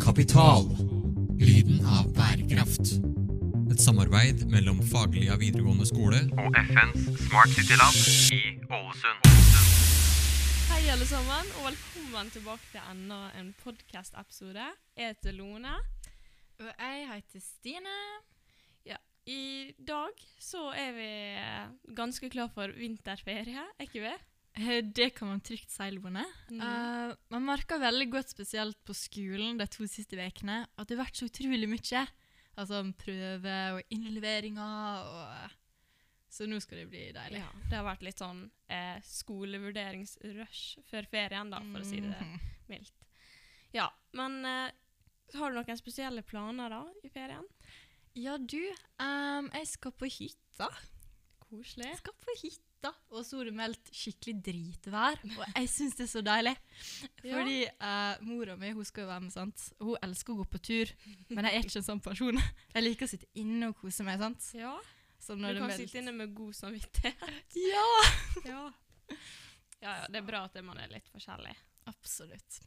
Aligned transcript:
Kapital. 0.00 0.64
Lyden 1.38 1.84
av 1.86 2.08
bærekraft. 2.16 2.96
Et 3.70 3.80
samarbeid 3.80 4.44
mellom 4.50 4.80
Faglia 4.90 5.36
videregående 5.40 5.86
skole 5.88 6.20
og 6.40 6.58
FNs 6.68 7.04
Smart 7.26 7.52
City 7.54 7.76
Lab 7.78 7.98
i 8.34 8.40
Ålesund. 8.68 9.28
Hei, 10.70 10.82
alle 10.94 11.06
sammen, 11.06 11.52
og 11.60 11.68
velkommen 11.68 12.32
tilbake 12.34 12.70
til 12.72 12.82
enda 12.92 13.20
en 13.38 13.54
podkast-episode. 13.62 14.66
Jeg 14.98 15.14
heter 15.14 15.36
Lone. 15.38 15.74
Og 16.60 16.70
jeg 16.72 17.08
heter 17.12 17.44
Stine. 17.44 17.96
Ja, 18.86 18.98
I 19.26 19.72
dag 19.78 20.14
så 20.42 20.70
er 20.74 20.94
vi 20.98 21.10
ganske 21.94 22.30
klar 22.30 22.50
for 22.54 22.72
vinterferie, 22.78 23.66
er 23.78 23.90
ikke 23.90 24.06
vi? 24.08 24.14
Eh, 24.56 24.82
Det 24.86 25.10
kan 25.16 25.28
man 25.28 25.40
trygt 25.40 25.70
si, 25.70 25.90
Lone. 25.90 26.24
Mm. 26.50 26.60
Uh, 26.60 27.14
man 27.34 27.44
merker 27.44 27.80
veldig 27.82 28.06
godt, 28.12 28.28
spesielt 28.30 28.78
på 28.86 28.94
skolen 28.94 29.58
de 29.58 29.66
to 29.66 29.86
siste 29.90 30.14
ukene, 30.16 30.60
at 30.78 30.86
det 30.88 30.96
har 30.96 31.04
vært 31.06 31.18
så 31.18 31.26
utrolig 31.26 31.66
mye. 31.68 32.04
Altså 32.56 32.84
prøver 32.94 33.74
og 33.80 33.82
innleveringer 33.90 35.08
og 35.10 35.60
Så 36.34 36.46
nå 36.50 36.58
skal 36.62 36.78
det 36.82 36.88
bli 36.90 37.12
deilig. 37.14 37.38
Ja, 37.38 37.48
det 37.70 37.76
har 37.78 37.84
vært 37.86 38.02
litt 38.02 38.18
sånn 38.18 38.50
eh, 38.68 38.98
skolevurderingsrush 39.06 40.80
før 40.90 41.06
ferien, 41.06 41.50
da, 41.50 41.60
for 41.60 41.78
å 41.80 41.86
si 41.86 42.00
det 42.00 42.10
Mhm. 42.10 42.40
mildt. 42.68 42.92
Ja, 43.72 43.88
men 44.12 44.44
eh, 44.44 44.70
har 45.34 45.50
du 45.50 45.56
noen 45.60 45.78
spesielle 45.78 46.22
planer 46.22 46.68
da 46.70 46.80
i 47.04 47.08
ferien? 47.08 47.44
Ja, 48.14 48.36
du. 48.38 48.60
Um, 48.98 49.48
jeg 49.52 49.66
skal 49.66 49.92
på 49.92 50.06
hytta. 50.06 50.68
Koselig. 51.50 51.86
Jeg 51.86 51.98
skal 51.98 52.14
på 52.22 52.34
hytta, 52.42 52.62
og 53.10 53.22
så 53.26 53.38
har 53.40 53.48
det 53.48 53.54
meldt 53.56 53.90
skikkelig 53.94 54.34
dritvær. 54.46 55.20
Og 55.38 55.42
jeg 55.54 55.68
syns 55.72 55.96
det 55.98 56.04
er 56.06 56.10
så 56.12 56.22
deilig. 56.26 56.52
Ja. 57.24 57.36
Fordi 57.38 57.56
uh, 57.70 58.24
mora 58.26 58.56
mi 58.60 58.72
hun 58.76 58.84
skal 58.88 59.04
jo 59.06 59.10
være 59.12 59.24
med, 59.26 59.34
sant? 59.34 59.64
hun 59.80 59.96
elsker 60.04 60.34
å 60.34 60.38
gå 60.42 60.46
på 60.54 60.60
tur. 60.70 60.92
Men 61.30 61.48
jeg 61.48 61.58
er 61.60 61.68
ikke 61.68 61.80
en 61.82 61.86
sånn 61.90 62.02
person. 62.04 62.40
Jeg 62.74 62.84
liker 62.86 63.06
å 63.08 63.12
sitte 63.14 63.30
inne 63.40 63.70
og 63.72 63.78
kose 63.80 64.06
meg. 64.06 64.18
sant? 64.22 64.50
Ja, 64.58 64.74
Så 65.18 65.36
du 65.38 65.44
det 65.46 65.54
kan 65.58 65.68
meldt- 65.70 65.80
sitte 65.84 66.00
inne 66.02 66.12
med 66.16 66.34
god 66.36 66.54
samvittighet. 66.58 67.24
Ja! 67.70 67.86
ja. 68.52 68.64
ja, 69.80 69.92
ja, 70.00 70.06
det 70.10 70.20
er 70.20 70.26
bra 70.26 70.44
at 70.48 70.58
man 70.64 70.80
er 70.82 70.90
litt 70.92 71.08
forskjellig. 71.12 71.54
Absolutt. 71.90 72.60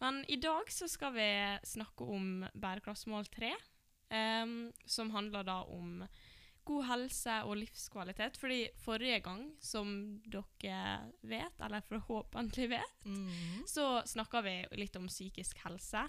Men 0.00 0.22
i 0.28 0.36
dag 0.36 0.68
så 0.72 0.88
skal 0.92 1.14
vi 1.16 1.28
snakke 1.64 2.04
om 2.04 2.44
bærekraftsmål 2.52 3.24
3, 3.32 3.52
um, 4.12 4.56
som 4.84 5.10
handler 5.14 5.46
da 5.48 5.62
om 5.72 6.02
god 6.66 6.84
helse 6.90 7.34
og 7.46 7.56
livskvalitet. 7.60 8.36
Fordi 8.40 8.60
forrige 8.82 9.20
gang, 9.24 9.44
som 9.62 9.88
dere 10.26 11.12
vet, 11.22 11.60
eller 11.62 11.84
forhåpentlig 11.86 12.68
vet, 12.74 13.04
Mm. 13.06 13.62
så 13.66 14.02
snakka 14.06 14.42
vi 14.42 14.56
litt 14.82 14.96
om 14.96 15.06
psykisk 15.08 15.58
helse. 15.64 16.08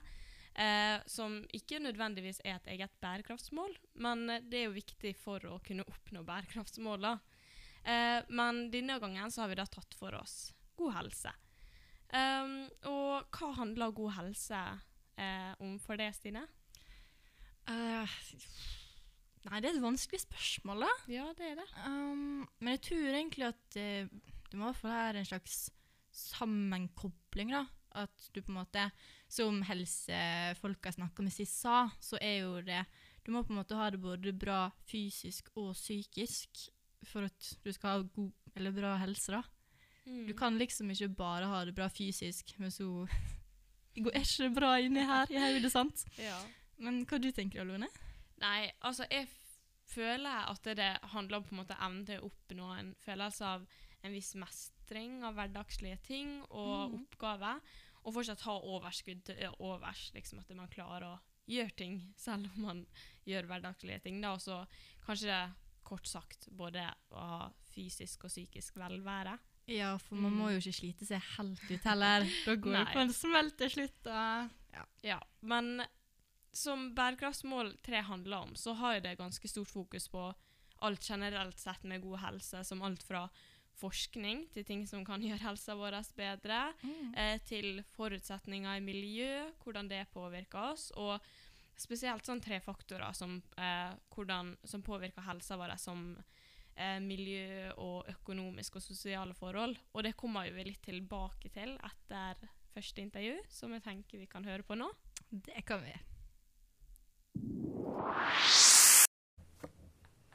Eh, 0.57 0.99
som 1.05 1.43
ikke 1.53 1.77
nødvendigvis 1.79 2.39
er 2.43 2.55
et 2.57 2.67
eget 2.73 2.93
bærekraftsmål, 2.99 3.75
men 4.01 4.25
det 4.49 4.57
er 4.57 4.65
jo 4.65 4.71
viktig 4.79 5.15
for 5.15 5.39
å 5.45 5.59
kunne 5.63 5.85
oppnå 5.85 6.23
bærekraftsmåla. 6.25 7.19
Eh, 7.85 8.23
men 8.29 8.71
denne 8.73 8.99
gangen 8.99 9.29
så 9.31 9.41
har 9.43 9.49
vi 9.49 9.55
da 9.59 9.65
tatt 9.69 9.93
for 9.93 10.15
oss 10.17 10.53
god 10.75 10.93
helse. 10.95 11.29
Um, 12.09 12.69
og 12.87 13.27
hva 13.35 13.53
handler 13.57 13.91
god 13.91 14.13
helse 14.15 14.59
eh, 15.17 15.53
om 15.59 15.77
for 15.83 15.97
deg, 15.99 16.13
Stine? 16.15 16.47
Eh, 17.67 18.07
nei, 19.47 19.61
det 19.63 19.69
er 19.69 19.77
et 19.77 19.83
vanskelig 19.83 20.21
spørsmål, 20.23 20.85
da. 20.85 20.91
Ja, 21.11 21.25
det 21.37 21.51
er 21.51 21.59
det. 21.61 21.67
Um, 21.85 22.45
men 22.59 22.75
jeg 22.75 22.83
tror 22.89 23.07
egentlig 23.13 23.47
at 23.49 23.79
uh, 23.79 24.29
det 24.47 24.59
må 24.59 24.67
i 24.67 24.69
hvert 24.69 24.81
fall 24.81 25.19
en 25.19 25.27
slags 25.27 25.57
sammenkobling, 26.17 27.53
da. 27.55 27.65
At 27.97 28.29
du 28.33 28.41
på 28.43 28.51
en 28.51 28.59
måte, 28.59 28.83
som 29.31 29.61
helsefolka 29.65 30.91
snakka 30.93 31.23
med 31.25 31.33
sist 31.33 31.61
sa, 31.63 31.87
så 32.03 32.19
er 32.21 32.43
jo 32.43 32.59
det 32.61 32.83
Du 33.25 33.31
må 33.33 33.41
på 33.43 33.51
en 33.51 33.57
måte 33.59 33.75
ha 33.75 33.89
det 33.91 33.99
både 33.99 34.31
bra 34.31 34.69
fysisk 34.87 35.49
og 35.55 35.73
psykisk 35.75 36.67
for 37.07 37.27
at 37.27 37.49
du 37.63 37.71
skal 37.73 37.89
ha 37.89 38.05
god 38.15 38.55
eller 38.55 38.71
bra 38.75 38.95
helse, 39.01 39.33
da. 39.33 39.41
Mm. 40.07 40.27
Du 40.29 40.33
kan 40.37 40.57
liksom 40.57 40.91
ikke 40.91 41.09
bare 41.17 41.49
ha 41.51 41.65
det 41.65 41.75
bra 41.75 41.89
fysisk, 41.91 42.53
men 42.57 42.71
så 42.71 43.07
går 44.03 44.15
ikke 44.15 44.45
det 44.45 44.53
bra 44.55 44.77
inni 44.79 45.03
her 45.03 45.33
i 45.33 45.41
hodet, 45.41 45.71
sant? 45.73 46.05
Ja. 46.21 46.37
Men 46.77 47.03
hva 47.09 47.19
du 47.19 47.31
tenker 47.35 47.65
du, 47.65 47.73
Lone? 47.73 47.89
Nei, 48.43 48.71
altså 48.85 49.07
jeg 49.11 49.27
føler 49.87 50.49
at 50.51 50.67
det 50.77 50.91
handler 51.13 51.39
om 51.39 51.45
på 51.47 51.55
en 51.55 51.61
måte 51.63 51.77
evnen 51.81 52.05
til 52.05 52.19
å 52.21 52.29
oppnå 52.29 52.71
en 52.75 52.93
følelse 53.01 53.45
av 53.45 53.67
en 54.05 54.13
viss 54.13 54.33
mestring 54.37 55.23
av 55.25 55.37
hverdagslige 55.39 55.97
ting 56.05 56.35
og 56.49 56.91
mm. 56.91 56.97
oppgaver, 57.01 57.61
og 58.03 58.13
fortsatt 58.15 58.43
ha 58.45 58.57
overskudd 58.75 59.23
til 59.27 59.55
overs, 59.59 60.11
liksom 60.15 60.39
at 60.43 60.51
man 60.55 60.69
klarer 60.71 61.07
å 61.09 61.15
gjøre 61.49 61.75
ting 61.79 61.97
selv 62.27 62.51
om 62.53 62.67
man 62.67 62.85
gjør 63.27 63.49
hverdagslige 63.49 64.03
ting. 64.05 64.21
Da, 64.23 64.35
og 64.37 64.43
så 64.43 64.61
kanskje 65.07 65.41
kort 65.87 66.07
sagt 66.07 66.49
både 66.51 66.83
å 67.15 67.27
ha 67.31 67.43
fysisk 67.71 68.27
og 68.27 68.31
psykisk 68.33 68.77
velvære. 68.79 69.37
Ja, 69.71 69.97
for 69.99 70.15
man 70.15 70.31
Mm. 70.31 70.37
må 70.39 70.49
jo 70.53 70.59
ikke 70.61 70.77
slite 70.77 71.05
seg 71.07 71.23
helt 71.35 71.63
ut 71.71 71.83
heller. 71.83 72.23
Da 72.47 72.55
går 72.55 72.71
det 72.71 72.83
Nei. 72.85 72.93
på 72.93 72.99
en 73.01 73.13
smell 73.13 73.51
til 73.59 73.69
slutt. 73.73 74.07
Ja. 74.07 74.83
Ja, 75.03 75.17
men 75.41 75.81
som 76.53 76.91
bærekraftsmål 76.95 77.73
3 77.85 78.01
handler 78.07 78.37
om, 78.37 78.55
så 78.55 78.73
har 78.73 78.99
det 78.99 79.17
ganske 79.19 79.47
stort 79.47 79.69
fokus 79.69 80.07
på 80.09 80.31
alt 80.85 81.09
generelt 81.09 81.59
sett 81.59 81.83
med 81.83 82.01
god 82.01 82.19
helse, 82.21 82.63
som 82.63 82.81
alt 82.85 83.03
fra 83.03 83.27
forskning 83.77 84.47
til 84.53 84.65
ting 84.65 84.85
som 84.89 85.05
kan 85.05 85.23
gjøre 85.27 85.43
helsa 85.43 85.75
vår 85.77 85.99
bedre, 86.17 86.61
eh, 87.15 87.37
til 87.45 87.83
forutsetninger 87.95 88.77
i 88.79 88.83
miljø, 88.85 89.51
hvordan 89.63 89.89
det 89.91 90.07
påvirker 90.13 90.73
oss, 90.73 90.89
og 90.97 91.21
spesielt 91.77 92.25
sånn 92.25 92.41
tre 92.41 92.59
faktorer 92.63 93.13
som, 93.13 93.37
eh, 93.57 93.93
hvordan, 94.13 94.55
som 94.65 94.81
påvirker 94.85 95.25
helsa 95.27 95.59
vår, 95.59 95.75
som 95.77 96.09
eh, 96.75 96.99
miljø 97.01 97.71
og 97.77 98.09
økonomiske 98.17 98.81
og 98.81 98.85
sosiale 98.85 99.37
forhold. 99.37 99.77
Og 99.93 100.05
det 100.05 100.17
kommer 100.17 100.49
vi 100.53 100.69
litt 100.71 100.83
tilbake 100.85 101.53
til 101.53 101.77
etter 101.77 102.49
første 102.73 103.01
intervju, 103.01 103.39
som 103.49 103.73
jeg 103.73 103.85
tenker 103.85 104.21
vi 104.21 104.29
kan 104.29 104.45
høre 104.45 104.65
på 104.65 104.77
nå. 104.77 104.89
Det 105.29 105.65
kan 105.65 105.85
vi. 105.85 105.95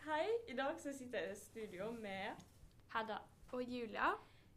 Hei, 0.04 0.26
i 0.48 0.54
dag 0.56 0.80
så 0.80 0.92
sitter 0.92 1.18
jeg 1.18 1.32
i 1.32 1.34
studio 1.34 1.90
med 1.92 2.36
Hedda 2.92 3.16
og 3.52 3.62
Julia. 3.62 4.10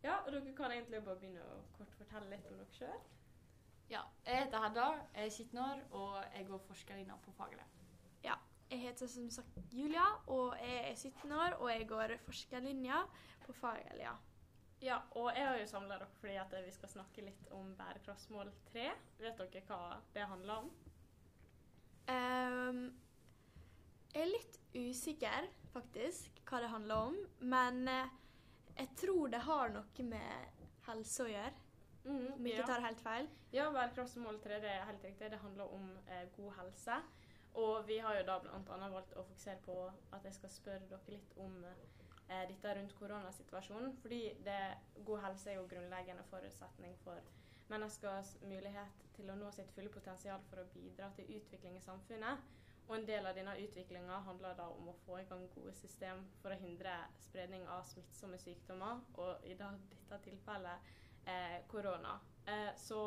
Ja, 0.04 0.16
og 0.16 0.32
dere 0.34 0.56
kan 0.58 0.72
egentlig 0.72 1.04
bare 1.06 1.16
begynne 1.22 1.44
å 1.48 1.62
kort 1.78 1.94
fortelle 1.96 2.28
litt 2.34 2.48
om 2.50 2.58
dere 2.60 2.76
sjøl. 2.76 3.00
Ja, 3.90 4.02
jeg 4.26 4.42
heter 4.44 4.64
Hedda, 4.66 4.88
jeg 5.16 5.30
er 5.30 5.30
17 5.30 5.62
år, 5.64 5.84
og 5.92 6.18
jeg 6.36 6.48
går 6.50 6.62
forskerlinja 6.68 7.16
på 7.24 7.32
faglig 7.38 7.64
Ja, 8.26 8.36
jeg 8.72 8.80
heter 8.84 9.08
som 9.08 9.30
sagt 9.32 9.60
Julia, 9.72 10.08
og 10.28 10.58
jeg 10.60 10.82
er 10.90 10.96
17 10.96 11.32
år, 11.32 11.56
og 11.60 11.72
jeg 11.72 11.88
går 11.88 12.16
forskerlinja 12.26 13.04
på 13.46 13.54
faglig 13.62 14.10
Ja, 14.82 14.98
og 15.12 15.32
jeg 15.38 15.48
har 15.48 15.62
jo 15.62 15.68
samla 15.72 16.02
dere 16.02 16.10
fordi 16.20 16.36
at 16.42 16.58
vi 16.66 16.72
skal 16.72 16.90
snakke 16.98 17.30
litt 17.30 17.48
om 17.52 17.72
bærekraftsmål 17.78 18.52
3. 18.74 18.90
Vet 19.24 19.40
dere 19.40 19.64
hva 19.70 19.80
det 20.14 20.28
handler 20.34 20.66
om? 20.66 20.74
Ehm, 22.08 22.94
jeg 24.16 24.24
er 24.24 24.32
litt 24.32 24.60
usikker, 24.76 25.50
faktisk, 25.74 26.40
hva 26.48 26.64
det 26.64 26.72
handler 26.72 27.10
om, 27.12 27.20
men 27.52 27.84
eh, 27.92 28.16
jeg 28.78 28.92
tror 29.04 29.30
det 29.32 29.44
har 29.44 29.72
noe 29.76 30.08
med 30.08 30.66
helse 30.88 31.26
å 31.26 31.32
gjøre, 31.32 31.66
Mm, 32.06 32.26
om 32.36 32.46
ikke 32.46 32.66
tar 32.70 32.84
helt 32.86 33.00
feil. 33.02 33.28
Ja, 33.56 33.66
bærekraftsmål 33.74 34.36
3 34.44 34.60
det 34.62 34.70
er 34.70 34.84
helt 34.86 35.04
riktig. 35.04 35.30
Det 35.32 35.40
handler 35.42 35.72
om 35.74 35.88
eh, 36.08 36.28
god 36.36 36.52
helse. 36.60 37.00
Og 37.58 37.88
vi 37.88 37.98
har 38.04 38.18
jo 38.20 38.26
da 38.28 38.36
bl.a. 38.44 38.90
valgt 38.94 39.16
å 39.16 39.24
fokusere 39.24 39.62
på 39.66 39.78
at 40.14 40.28
jeg 40.28 40.36
skal 40.38 40.52
spørre 40.54 40.90
dere 40.92 41.16
litt 41.16 41.34
om 41.42 41.56
eh, 41.66 42.44
dette 42.52 42.76
rundt 42.78 42.94
koronasituasjonen. 43.00 43.96
Fordi 44.04 44.22
det, 44.46 44.60
god 45.08 45.24
helse 45.26 45.50
er 45.50 45.58
jo 45.58 45.66
grunnleggende 45.72 46.28
forutsetning 46.30 46.94
for 47.02 47.34
menneskers 47.72 48.36
mulighet 48.46 49.08
til 49.16 49.32
å 49.34 49.40
nå 49.40 49.50
sitt 49.56 49.72
fulle 49.74 49.90
potensial 49.90 50.44
for 50.52 50.62
å 50.62 50.70
bidra 50.76 51.10
til 51.18 51.32
utvikling 51.40 51.80
i 51.80 51.86
samfunnet. 51.88 52.54
Og 52.88 52.96
en 52.98 53.08
del 53.08 53.26
av 53.26 53.34
denne 53.34 53.56
utviklinga 53.58 54.20
handler 54.28 54.58
da 54.58 54.68
om 54.70 54.92
å 54.92 54.98
få 55.06 55.18
i 55.20 55.26
gang 55.30 55.48
gode 55.56 55.74
system 55.74 56.22
for 56.42 56.54
å 56.54 56.60
hindre 56.60 56.94
spredning 57.24 57.66
av 57.74 57.82
smittsomme 57.90 58.38
sykdommer, 58.38 59.02
og 59.18 59.48
i 59.50 59.56
dette 59.58 60.20
tilfellet 60.28 60.92
eh, 61.26 61.58
korona. 61.72 62.20
Eh, 62.46 62.70
så 62.78 63.00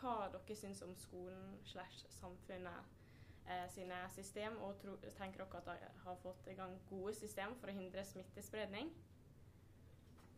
hva 0.00 0.16
dere 0.32 0.56
syns 0.58 0.82
om 0.82 0.96
skolen 0.98 1.54
slash 1.70 2.02
samfunnet 2.16 2.98
eh, 3.46 3.68
sine 3.70 4.02
system, 4.10 4.58
og 4.66 4.80
tro, 4.82 4.96
tenker 5.18 5.44
dere 5.44 5.62
at 5.62 5.70
de 5.70 6.02
har 6.02 6.20
fått 6.24 6.50
i 6.50 6.58
gang 6.58 6.74
gode 6.90 7.14
system 7.14 7.54
for 7.60 7.70
å 7.70 7.78
hindre 7.78 8.04
smittespredning? 8.10 8.90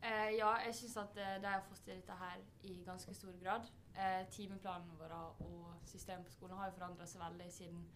Eh, 0.04 0.36
ja, 0.36 0.50
jeg 0.66 0.74
syns 0.76 0.96
at 1.00 1.16
eh, 1.16 1.36
de 1.40 1.48
har 1.48 1.64
fått 1.64 1.86
til 1.86 1.96
dette 1.96 2.12
her 2.20 2.40
i 2.68 2.82
ganske 2.84 3.14
stor 3.16 3.32
grad. 3.40 3.70
Eh, 3.96 4.26
timeplanene 4.28 4.98
våre 5.00 5.20
og 5.46 5.76
systemet 5.88 6.26
på 6.26 6.32
skolen 6.32 6.58
har 6.58 6.68
jo 6.68 6.76
forandra 6.76 7.06
seg 7.08 7.22
veldig 7.24 7.52
siden 7.52 7.86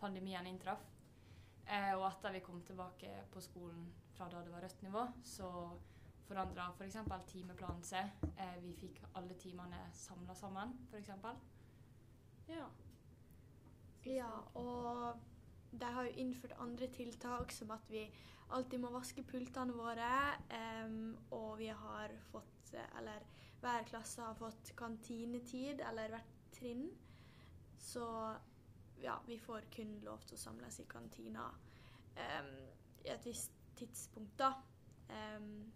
pandemien 0.00 0.46
inntraff. 0.46 0.84
Eh, 1.66 1.92
og 1.96 2.06
etter 2.08 2.36
vi 2.36 2.44
kom 2.46 2.62
tilbake 2.62 3.10
på 3.32 3.42
skolen 3.42 3.86
fra 4.14 4.28
da 4.30 4.42
det 4.44 4.52
var 4.54 4.62
rødt 4.62 4.82
nivå, 4.86 5.02
så 5.26 5.50
forandra 6.26 6.70
f.eks. 6.74 6.98
timeplanen 7.30 7.82
seg. 7.86 8.12
Eh, 8.36 8.58
vi 8.62 8.74
fikk 8.78 9.02
alle 9.18 9.34
timene 9.40 9.86
samla 9.94 10.34
sammen, 10.38 10.76
f.eks. 10.90 11.10
Ja. 12.50 12.66
Ja, 14.06 14.30
og 14.54 15.18
de 15.74 15.92
har 15.96 16.06
jo 16.06 16.18
innført 16.22 16.54
andre 16.62 16.86
tiltak, 16.94 17.52
som 17.52 17.72
at 17.74 17.90
vi 17.90 18.04
alltid 18.54 18.78
må 18.78 18.92
vaske 18.94 19.24
pultene 19.26 19.74
våre. 19.74 20.10
Um, 20.86 21.16
og 21.34 21.56
vi 21.58 21.72
har 21.74 22.14
fått, 22.30 22.74
eller 22.98 23.24
hver 23.60 23.86
klasse 23.88 24.22
har 24.22 24.38
fått 24.38 24.70
kantinetid, 24.78 25.82
eller 25.88 26.14
hvert 26.14 26.36
trinn. 26.54 26.86
Så 27.82 28.06
ja, 29.02 29.18
vi 29.26 29.38
får 29.38 29.60
kun 29.76 30.00
lov 30.04 30.18
til 30.26 30.36
å 30.36 30.40
samles 30.40 30.78
i 30.80 30.84
kantina 30.88 31.46
um, 32.16 32.52
i 33.04 33.08
et 33.08 33.24
visst 33.26 33.52
tidspunkt, 33.76 34.38
da. 34.38 34.52
Um, 35.10 35.72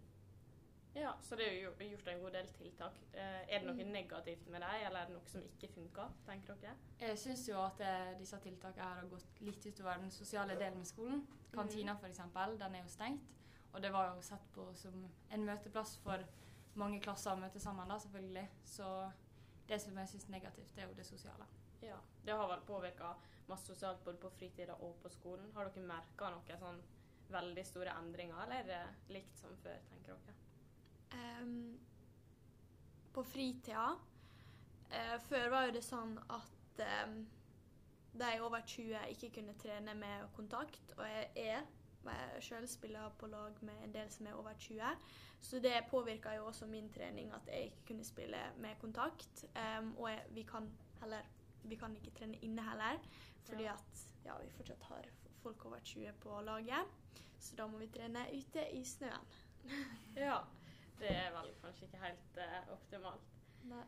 Ja, 0.95 1.13
så 1.21 1.35
det 1.35 1.45
er 1.47 1.53
jo 1.63 1.69
gjort- 1.71 2.07
en 2.07 2.19
god 2.19 2.31
del 2.31 2.47
tiltak. 2.47 2.93
Eh, 3.13 3.19
er 3.47 3.59
det 3.59 3.63
noe 3.63 3.83
Mm. 3.85 3.91
negativt 3.93 4.47
med 4.49 4.61
dem, 4.61 4.69
eller 4.85 4.99
er 4.99 5.05
det 5.05 5.13
noe 5.13 5.25
som 5.25 5.41
ikke 5.41 5.69
funker, 5.73 6.09
tenker 6.25 6.55
dere? 6.55 6.75
Jeg 6.99 7.17
syns 7.19 7.47
jo 7.47 7.61
at 7.63 7.79
eh, 7.79 8.17
disse 8.19 8.37
tiltakene 8.39 8.83
her 8.83 8.95
har 8.99 9.07
gått 9.07 9.39
litt 9.41 9.65
utover 9.65 9.97
den 10.01 10.11
sosiale 10.11 10.55
delen 10.59 10.77
med 10.77 10.85
skolen. 10.87 11.27
Kantina 11.53 11.93
f.eks., 11.95 12.17
den 12.59 12.75
er 12.75 12.81
jo 12.83 12.87
stengt. 12.89 13.21
Og 13.73 13.81
det 13.81 13.91
var 13.93 14.15
jo 14.15 14.21
sett 14.21 14.51
på 14.53 14.75
som 14.75 15.07
en 15.29 15.45
møteplass 15.45 15.97
for 15.97 16.17
mange 16.75 16.99
klasser 17.01 17.31
å 17.31 17.39
møte 17.39 17.59
sammen, 17.59 17.87
da, 17.87 17.97
selvfølgelig. 17.97 18.49
Så 18.65 19.11
det 19.67 19.81
som 19.81 19.97
jeg 19.97 20.07
syns 20.09 20.25
er 20.25 20.31
negativt, 20.31 20.75
det 20.75 20.83
er 20.83 20.87
jo 20.87 20.93
det 20.93 21.05
sosiale. 21.05 21.45
Ja, 21.81 21.97
det 22.25 22.31
har 22.31 22.47
vel 22.47 22.61
påvirka 22.67 23.15
masse 23.49 23.65
sosialt 23.65 24.03
både 24.05 24.17
på 24.17 24.29
fritida 24.29 24.75
og 24.85 24.95
på 25.01 25.09
skolen. 25.09 25.51
Har 25.55 25.69
dere 25.69 25.87
merka 25.87 26.29
noen 26.31 26.61
sånn 26.61 26.81
veldig 27.31 27.63
store 27.65 27.95
endringer, 27.99 28.37
eller 28.43 28.61
er 28.61 28.69
det 28.69 29.15
likt 29.15 29.39
som 29.39 29.55
før, 29.63 29.79
tenker 29.89 30.15
dere? 30.15 30.37
Um, 31.11 31.79
på 33.11 33.23
fritida 33.27 33.89
uh, 33.91 35.17
Før 35.27 35.49
var 35.51 35.65
jo 35.67 35.73
det 35.75 35.81
sånn 35.83 36.13
at 36.31 36.83
um, 37.03 37.17
de 38.21 38.29
over 38.43 38.63
20 38.67 39.11
ikke 39.15 39.31
kunne 39.39 39.57
trene 39.59 39.95
med 39.95 40.27
kontakt, 40.35 40.95
og 40.97 41.05
jeg 41.07 41.29
er 41.51 41.67
sjøl 42.41 42.65
spiller 42.67 43.11
på 43.19 43.27
lag 43.29 43.59
med 43.61 43.83
en 43.85 43.93
del 43.93 44.07
som 44.11 44.27
er 44.27 44.37
over 44.39 44.55
20, 44.57 44.81
så 45.41 45.59
det 45.61 45.75
påvirka 45.89 46.33
jo 46.35 46.47
også 46.49 46.65
min 46.65 46.89
trening 46.93 47.29
at 47.35 47.47
jeg 47.47 47.69
ikke 47.69 47.85
kunne 47.91 48.05
spille 48.05 48.39
med 48.57 48.79
kontakt. 48.81 49.45
Um, 49.55 49.93
og 49.97 50.09
jeg, 50.09 50.23
vi 50.35 50.43
kan 50.49 50.69
heller 51.01 51.27
vi 51.63 51.75
kan 51.75 51.95
ikke 51.95 52.11
trene 52.19 52.37
inne 52.45 52.61
heller, 52.69 52.99
fordi 53.47 53.63
Ja. 53.63 53.73
at 53.73 54.05
ja, 54.25 54.37
vi 54.41 54.49
fortsatt 54.49 54.83
har 54.89 55.05
folk 55.41 55.65
over 55.65 55.79
20 55.79 56.11
på 56.21 56.41
laget. 56.41 56.85
Så 57.39 57.55
da 57.55 57.67
må 57.67 57.77
vi 57.77 57.87
trene 57.87 58.25
ute 58.33 58.65
i 58.73 58.83
snøen. 58.85 59.25
Ja, 60.15 60.39
det 60.99 61.09
er 61.15 61.31
vel 61.31 61.53
kanskje 61.61 61.85
ikke 61.85 61.97
helt 62.03 62.37
uh, 62.37 62.73
optimalt. 62.73 63.31
Nei. 63.63 63.85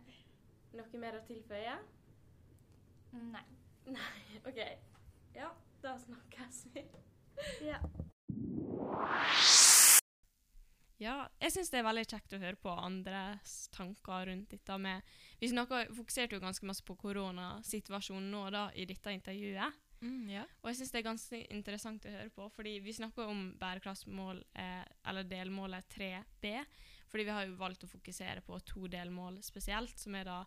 Noe 0.74 1.00
mer 1.02 1.18
å 1.20 1.26
tilføye? 1.28 1.76
Nei. 3.14 3.44
Nei, 3.86 4.24
OK. 4.50 4.62
Ja, 5.36 5.50
da 5.84 5.98
snakkes 6.02 6.64
vi. 6.74 6.86
Ja. 7.62 7.80
Ja, 11.04 11.16
jeg 11.42 11.52
syns 11.52 11.72
det 11.74 11.82
er 11.82 11.88
veldig 11.88 12.06
kjekt 12.08 12.34
å 12.38 12.40
høre 12.40 12.60
på 12.64 12.72
andres 12.80 13.56
tanker 13.76 14.28
rundt 14.30 14.54
dette 14.54 14.78
med 14.80 15.02
Vi 15.42 15.50
fokuserte 15.52 16.38
jo 16.38 16.44
ganske 16.44 16.66
masse 16.70 16.84
på 16.88 16.96
koronasituasjonen 16.96 18.30
nå 18.32 18.44
da, 18.54 18.70
i 18.80 18.86
dette 18.88 19.12
intervjuet. 19.12 19.82
Mm, 20.04 20.30
ja. 20.32 20.44
Og 20.62 20.70
jeg 20.70 20.78
syns 20.80 20.92
det 20.92 21.00
er 21.02 21.08
ganske 21.10 21.40
interessant 21.56 22.06
å 22.08 22.12
høre 22.12 22.32
på, 22.36 22.48
fordi 22.56 22.78
vi 22.84 22.94
snakker 22.96 23.28
om 23.32 23.44
bærekraftsmål, 23.60 24.44
eh, 24.56 24.84
eller 25.08 25.24
delmålet 25.28 25.88
3B. 25.96 26.54
Fordi 27.12 27.24
vi 27.28 27.36
har 27.36 27.46
jo 27.48 27.56
valgt 27.60 27.84
å 27.86 27.92
fokusere 27.92 28.42
på 28.44 28.60
to 28.68 28.88
delmål 28.92 29.42
spesielt, 29.46 29.96
som 30.00 30.16
er 30.16 30.24
da 30.28 30.40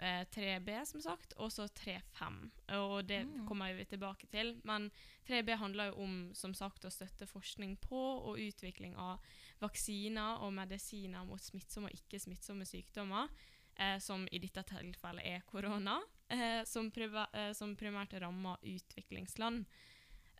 eh, 0.00 0.24
3B, 0.32 0.78
som 0.88 1.02
sagt, 1.04 1.34
og 1.36 1.50
så 1.52 1.66
3.5. 1.68 2.50
Og 2.78 3.06
det 3.06 3.24
Mm. 3.26 3.46
kommer 3.46 3.74
vi 3.76 3.84
tilbake 3.84 4.26
til. 4.30 4.54
Men 4.64 4.90
3B 5.28 5.56
handler 5.60 5.90
jo 5.92 6.02
om 6.02 6.34
som 6.34 6.54
sagt 6.54 6.84
å 6.84 6.90
støtte 6.90 7.26
forskning 7.28 7.76
på 7.76 8.00
og 8.24 8.38
utvikling 8.38 8.96
av 8.96 9.18
vaksiner 9.60 10.44
og 10.44 10.54
medisiner 10.56 11.24
mot 11.28 11.42
smittsomme 11.42 11.90
og 11.90 11.96
ikke-smittsomme 11.98 12.66
sykdommer, 12.68 13.30
eh, 13.76 13.98
som 14.00 14.26
i 14.30 14.40
dette 14.42 14.64
tilfellet 14.68 15.26
er 15.26 15.46
korona, 15.46 16.00
eh, 16.28 16.62
som, 16.64 16.90
eh, 16.96 17.52
som 17.52 17.76
primært 17.76 18.20
rammer 18.20 18.56
utviklingsland. 18.62 19.66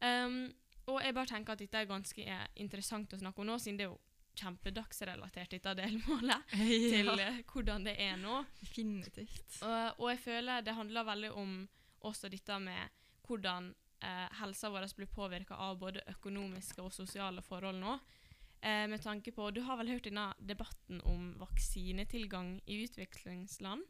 Um, 0.00 0.46
og 0.88 1.02
jeg 1.04 1.14
bare 1.14 1.28
tenker 1.28 1.52
at 1.52 1.60
dette 1.60 1.78
er 1.78 1.88
ganske 1.88 2.22
eh, 2.24 2.46
interessant 2.62 3.12
å 3.12 3.18
snakke 3.20 3.42
om 3.42 3.50
nå, 3.50 3.58
siden 3.60 3.78
det 3.78 3.86
er 3.86 3.92
jo 3.92 3.98
kjempedagsrelatert, 4.40 5.50
dette 5.52 5.74
delmålet, 5.76 6.54
til 6.94 7.12
eh, 7.18 7.42
hvordan 7.50 7.84
det 7.86 7.96
er 8.00 8.16
nå. 8.20 8.40
Definitivt. 8.62 9.60
Og, 9.60 10.00
og 10.00 10.08
jeg 10.12 10.22
føler 10.24 10.64
det 10.64 10.76
handler 10.78 11.06
veldig 11.10 11.32
om 11.36 11.54
også 12.08 12.30
dette 12.32 12.56
med 12.62 12.96
hvordan 13.28 13.70
eh, 14.02 14.26
helsa 14.40 14.70
vår 14.72 14.88
blir 14.96 15.10
påvirka 15.12 15.58
av 15.60 15.78
både 15.78 16.04
økonomiske 16.14 16.82
og 16.82 16.94
sosiale 16.94 17.44
forhold 17.44 17.80
nå. 17.82 17.98
Eh, 18.62 18.86
med 18.92 19.00
tanke 19.02 19.32
på, 19.32 19.50
Du 19.54 19.62
har 19.64 19.76
vel 19.80 19.88
hørt 19.88 20.04
denne 20.04 20.34
debatten 20.38 21.00
om 21.08 21.34
vaksinetilgang 21.40 22.58
i 22.66 22.82
utviklingsland? 22.84 23.82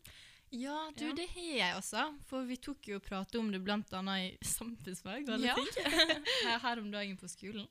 Ja, 0.50 0.90
du, 0.96 1.06
Ja. 1.06 1.12
det 1.14 1.28
har 1.30 1.56
jeg 1.56 1.76
også. 1.76 2.04
For 2.26 2.44
vi 2.46 2.56
tok 2.56 2.88
jo 2.88 2.98
prate 3.00 3.38
om 3.38 3.50
det 3.52 3.60
annet 3.92 4.32
i 4.40 4.44
samfunnsfag 4.46 5.26
Ja. 5.42 5.54
her, 6.44 6.58
her 6.58 6.78
om 6.78 6.90
dagen 6.90 7.16
på 7.16 7.28
skolen. 7.28 7.66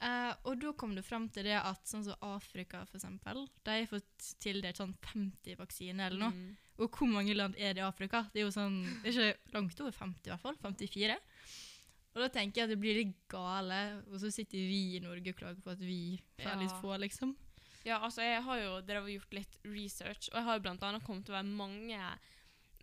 Eh, 0.00 0.34
og 0.44 0.58
da 0.60 0.72
kom 0.72 0.94
det 0.94 1.04
fram 1.06 1.28
til 1.28 1.44
det 1.44 1.56
at 1.56 1.86
sånn 1.86 2.04
som 2.04 2.14
Afrika, 2.20 2.84
for 2.86 2.98
eksempel, 2.98 3.48
de 3.64 3.70
har 3.70 3.86
fått 3.86 4.26
tildelt 4.42 4.76
sånn 4.76 4.94
50 5.06 5.56
vaksiner 5.56 6.10
eller 6.10 6.18
noe. 6.26 6.34
Mm. 6.34 6.56
Og 6.82 6.90
hvor 6.98 7.06
mange 7.06 7.34
land 7.34 7.54
er 7.56 7.74
det 7.74 7.82
i 7.82 7.86
Afrika? 7.86 8.24
Det 8.32 8.42
er 8.42 8.48
jo 8.48 8.54
sånn, 8.54 8.80
det 9.02 9.12
er 9.14 9.30
ikke 9.30 9.54
langt 9.54 9.80
over 9.80 9.92
50 9.94 10.26
i 10.26 10.32
hvert 10.34 10.42
fall. 10.42 10.56
54. 10.60 11.16
Og 12.14 12.22
da 12.22 12.28
tenker 12.30 12.60
jeg 12.60 12.64
at 12.68 12.72
det 12.74 12.78
blir 12.80 12.94
litt 13.00 13.16
gale, 13.28 13.80
og 14.06 14.20
så 14.22 14.30
sitter 14.30 14.58
vi 14.58 14.96
i 14.96 15.00
Norge 15.02 15.30
og 15.32 15.36
klager 15.40 15.60
på 15.64 15.70
at 15.74 15.80
vi 15.82 16.20
får 16.38 16.50
Ja. 16.52 16.60
litt 16.60 16.76
få, 16.80 16.94
liksom. 17.02 17.34
Ja, 17.84 17.98
altså 18.00 18.22
jeg 18.22 18.42
har 18.46 18.58
jo 18.62 18.80
drevet 18.86 19.12
gjort 19.18 19.32
litt 19.34 19.58
research, 19.64 20.28
og 20.30 20.34
jeg 20.38 20.44
har 20.44 20.54
jo 20.56 20.62
blant 20.62 20.82
annet 20.86 21.02
kommet 21.04 21.24
til 21.26 21.34
å 21.34 21.40
være 21.42 21.56
mange 21.58 22.00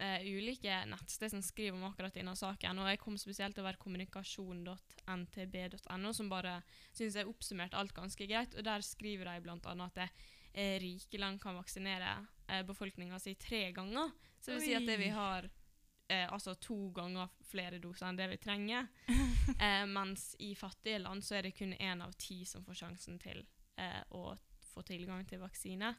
eh, 0.02 0.20
ulike 0.26 0.86
nettsteder 0.90 1.30
som 1.30 1.42
skriver 1.42 1.74
om 1.78 1.84
akkurat 1.90 2.14
denne 2.14 2.36
saken, 2.36 2.80
og 2.84 2.88
jeg 2.92 3.00
kom 3.00 3.18
spesielt 3.18 3.58
over 3.62 3.78
kommunikasjon.ntb.no, 3.82 6.14
som 6.14 6.30
bare 6.32 6.58
synes 6.94 7.16
jeg 7.18 7.28
oppsummerte 7.30 7.78
alt 7.80 7.94
ganske 7.96 8.28
greit, 8.30 8.56
og 8.58 8.64
der 8.68 8.84
skriver 8.86 9.26
de 9.32 9.42
blant 9.46 9.66
annet 9.70 9.92
at 9.92 9.96
det, 10.04 10.10
eh, 10.54 10.78
rike 10.84 11.18
land 11.22 11.40
kan 11.42 11.56
vaksinere 11.56 12.14
eh, 12.50 12.64
befolkninga 12.68 13.20
si 13.20 13.36
tre 13.40 13.70
ganger. 13.72 14.12
Så 14.42 14.52
det 14.52 14.58
vil 14.60 14.68
si 14.68 14.76
at 14.76 14.86
det 14.90 14.98
vi 15.00 15.10
har 15.14 15.48
eh, 16.12 16.28
altså 16.34 16.56
to 16.60 16.78
ganger 16.96 17.32
flere 17.48 17.80
doser 17.84 18.10
enn 18.10 18.20
det 18.20 18.28
vi 18.34 18.40
trenger. 18.42 18.90
eh, 19.66 19.86
mens 19.90 20.32
i 20.44 20.54
fattige 20.60 21.02
land 21.04 21.24
så 21.26 21.40
er 21.40 21.48
det 21.48 21.56
kun 21.58 21.74
én 21.78 22.04
av 22.04 22.16
ti 22.20 22.42
som 22.46 22.66
får 22.68 22.84
sjansen 22.84 23.20
til 23.22 23.44
eh, 23.80 24.02
å 24.18 24.36
få 24.72 24.84
tilgang 24.88 25.24
til 25.28 25.42
vaksine. 25.42 25.94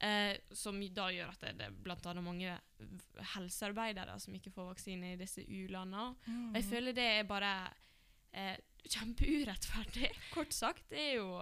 Eh, 0.00 0.32
som 0.56 0.78
da 0.96 1.10
gjør 1.12 1.34
at 1.34 1.42
det, 1.44 1.52
det 1.60 1.66
er 1.68 2.08
annet 2.08 2.24
mange 2.24 2.56
helsearbeidere 3.34 4.14
som 4.22 4.34
ikke 4.36 4.52
får 4.54 4.70
vaksine 4.72 5.12
i 5.12 5.20
disse 5.20 5.44
u-landene. 5.44 6.14
Mm. 6.24 6.54
jeg 6.56 6.68
føler 6.70 6.96
det 6.96 7.08
er 7.18 7.28
bare 7.28 7.52
eh, 8.32 8.56
kjempeurettferdig, 8.88 10.08
kort 10.34 10.56
sagt. 10.56 10.88
Det 10.88 11.02
er 11.10 11.18
jo 11.18 11.34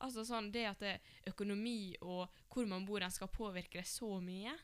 altså 0.00 0.24
sånn 0.24 0.48
det 0.54 0.64
at 0.70 0.80
det, 0.80 0.94
økonomi 1.28 1.92
og 2.00 2.30
hvor 2.48 2.68
man 2.70 2.86
bor, 2.88 3.02
den 3.04 3.12
skal 3.12 3.28
påvirke 3.32 3.82
det 3.82 3.88
så 3.88 4.16
mye. 4.24 4.56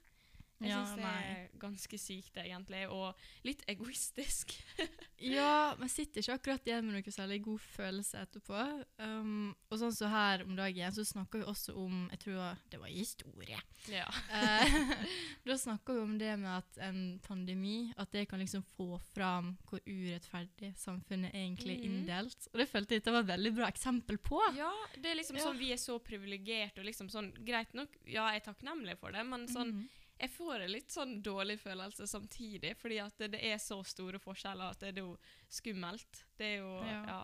Jeg 0.60 0.70
Ja, 0.70 0.78
syns 0.86 0.94
det 0.96 1.02
nei. 1.04 1.22
er 1.32 1.48
ganske 1.60 1.98
sykt, 2.00 2.36
egentlig, 2.40 2.86
og 2.88 3.14
litt 3.44 3.62
egoistisk. 3.68 4.56
Ja, 5.16 5.74
man 5.80 5.88
sitter 5.88 6.20
ikke 6.20 6.34
akkurat 6.36 6.66
igjen 6.68 6.84
med 6.84 6.98
noe 6.98 7.12
særlig 7.14 7.38
god 7.46 7.62
følelse 7.72 8.18
etterpå. 8.20 8.58
Um, 9.00 9.54
og 9.72 9.78
sånn 9.80 9.94
så 9.96 10.10
her 10.12 10.42
om 10.44 10.52
dagen 10.58 10.92
så 10.92 11.06
snakker 11.08 11.40
vi 11.40 11.46
også 11.48 11.72
om 11.80 12.02
Jeg 12.12 12.20
tror 12.20 12.58
det 12.68 12.80
var 12.82 12.92
historie. 12.92 13.56
Ja. 13.88 14.04
uh, 14.28 14.76
da 15.48 15.56
snakker 15.56 15.96
vi 15.96 16.04
om 16.04 16.18
det 16.20 16.34
med 16.36 16.50
at 16.58 16.78
en 16.84 17.00
pandemi 17.24 17.94
At 17.96 18.12
det 18.12 18.26
kan 18.28 18.42
liksom 18.44 18.60
få 18.76 18.98
fram 19.14 19.54
hvor 19.70 19.80
urettferdig 19.88 20.74
samfunnet 20.76 21.32
egentlig 21.32 21.78
er 21.78 21.80
mm. 21.80 21.88
inndelt. 21.96 22.48
Og 22.52 22.60
det 22.60 22.68
følte 22.68 22.98
jeg 22.98 23.06
det 23.08 23.16
var 23.16 23.24
et 23.24 23.32
veldig 23.32 23.54
bra 23.56 23.72
eksempel 23.72 24.18
på. 24.20 24.42
Ja, 24.60 24.68
det 25.00 25.14
er 25.14 25.16
liksom 25.22 25.40
Ja. 25.40 25.46
sånn 25.48 25.58
vi 25.64 25.72
er 25.72 25.80
så 25.80 25.96
privilegerte, 25.98 26.80
og 26.84 26.90
liksom 26.90 27.08
sånn 27.08 27.32
Greit 27.46 27.72
nok, 27.72 27.96
ja, 28.04 28.28
jeg 28.34 28.42
er 28.44 28.50
takknemlig 28.52 28.98
for 29.00 29.16
det, 29.16 29.24
men 29.24 29.48
sånn 29.48 29.72
Mhm. 29.72 29.88
Jeg 30.20 30.30
får 30.32 30.62
en 30.64 30.70
litt 30.72 30.90
sånn 30.94 31.18
dårlig 31.22 31.58
følelse 31.60 32.06
samtidig, 32.08 32.74
fordi 32.80 32.98
at 33.02 33.16
det, 33.20 33.30
det 33.34 33.42
er 33.44 33.58
så 33.60 33.82
store 33.84 34.18
forskjeller 34.22 34.70
at 34.72 34.80
det 34.80 34.94
er 34.94 35.02
jo 35.02 35.16
skummelt. 35.52 36.22
Det 36.38 36.46
er 36.54 36.56
jo 36.62 36.70
Ja. 36.86 37.02
Ja. 37.06 37.18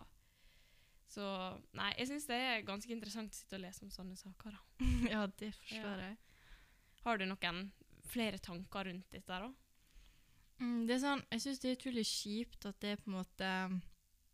Så 1.13 1.23
Nei, 1.77 1.91
jeg 1.97 2.07
syns 2.09 2.25
det 2.29 2.37
er 2.41 2.61
ganske 2.65 2.89
interessant 2.93 3.33
å 3.33 3.37
sitte 3.37 3.57
og 3.59 3.61
lese 3.65 3.83
om 3.85 3.89
sånne 3.93 4.15
saker, 4.17 4.51
da. 4.55 4.61
ja, 5.13 5.25
det 5.39 5.51
forstår 5.57 5.99
Ja. 5.99 6.07
jeg. 6.09 6.17
Har 7.03 7.17
du 7.19 7.25
noen 7.25 7.71
flere 8.13 8.37
tanker 8.39 8.85
rundt 8.89 9.09
dette, 9.11 9.27
da? 9.41 9.51
Mm, 10.61 10.85
det 10.87 10.95
er 10.95 11.01
sånn, 11.03 11.23
jeg 11.33 11.41
syns 11.43 11.59
det 11.61 11.69
er 11.71 11.77
utrolig 11.79 12.05
kjipt 12.07 12.65
at 12.69 12.79
det 12.79 12.91
er 12.93 13.01
på 13.01 13.09
en 13.11 13.17
måte 13.19 13.49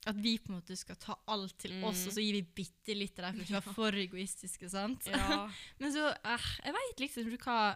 At 0.08 0.16
vi 0.16 0.38
på 0.40 0.52
en 0.54 0.60
måte 0.62 0.76
skal 0.80 0.96
ta 0.96 1.16
alt 1.28 1.58
til 1.60 1.74
Mm. 1.76 1.84
oss, 1.90 2.06
og 2.08 2.14
så 2.16 2.22
gir 2.24 2.38
vi 2.38 2.42
bitte 2.64 2.96
litt 2.96 3.16
til 3.16 3.24
dem 3.26 3.40
for 3.44 3.56
å 3.58 3.60
være 3.60 3.74
for 3.76 3.92
egoistiske. 3.92 4.70
sant? 4.72 5.08
Ja. 5.12 5.50
Men 5.80 5.92
så 5.92 6.06
eh, 6.24 6.46
Jeg 6.64 6.74
veit 6.78 7.00
liksom 7.04 7.28
ikke 7.34 7.44
hva 7.52 7.76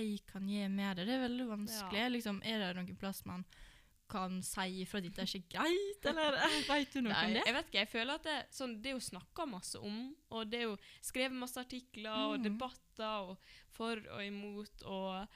jeg 0.00 0.20
kan 0.26 0.48
gi 0.48 0.66
med 0.68 0.96
det. 0.96 1.06
Det 1.06 1.14
er 1.14 1.22
veldig 1.28 1.46
vanskelig. 1.50 2.00
Ja. 2.04 2.08
Liksom, 2.12 2.42
er 2.44 2.58
det 2.62 2.72
noen 2.76 2.96
plass 3.00 3.24
man 3.26 3.44
kan 4.06 4.42
si 4.44 4.82
ifra 4.82 4.98
at 5.00 5.06
dette 5.06 5.22
er 5.24 5.30
ikke 5.38 5.54
greit, 5.56 6.06
eller 6.10 6.36
vet 6.68 6.92
du 6.92 7.00
noe 7.00 7.12
Nei, 7.14 7.22
om 7.24 7.32
det? 7.38 7.42
jeg 7.46 7.54
vet 7.56 7.70
ikke. 7.70 7.78
Jeg 7.80 7.88
føler 7.94 8.14
at 8.20 8.26
det, 8.28 8.34
sånn, 8.52 8.74
det 8.84 8.90
er 8.90 8.96
jo 8.98 9.04
snakka 9.06 9.46
masse 9.48 9.80
om, 9.80 9.96
og 10.36 10.50
det 10.52 10.58
er 10.60 10.66
jo 10.68 10.74
skrevet 11.00 11.38
masse 11.40 11.56
artikler 11.62 12.12
og 12.28 12.36
Mm. 12.38 12.44
debatter 12.44 13.30
og 13.30 13.38
for 13.74 13.96
og 14.12 14.20
imot 14.22 14.84
og 14.84 15.26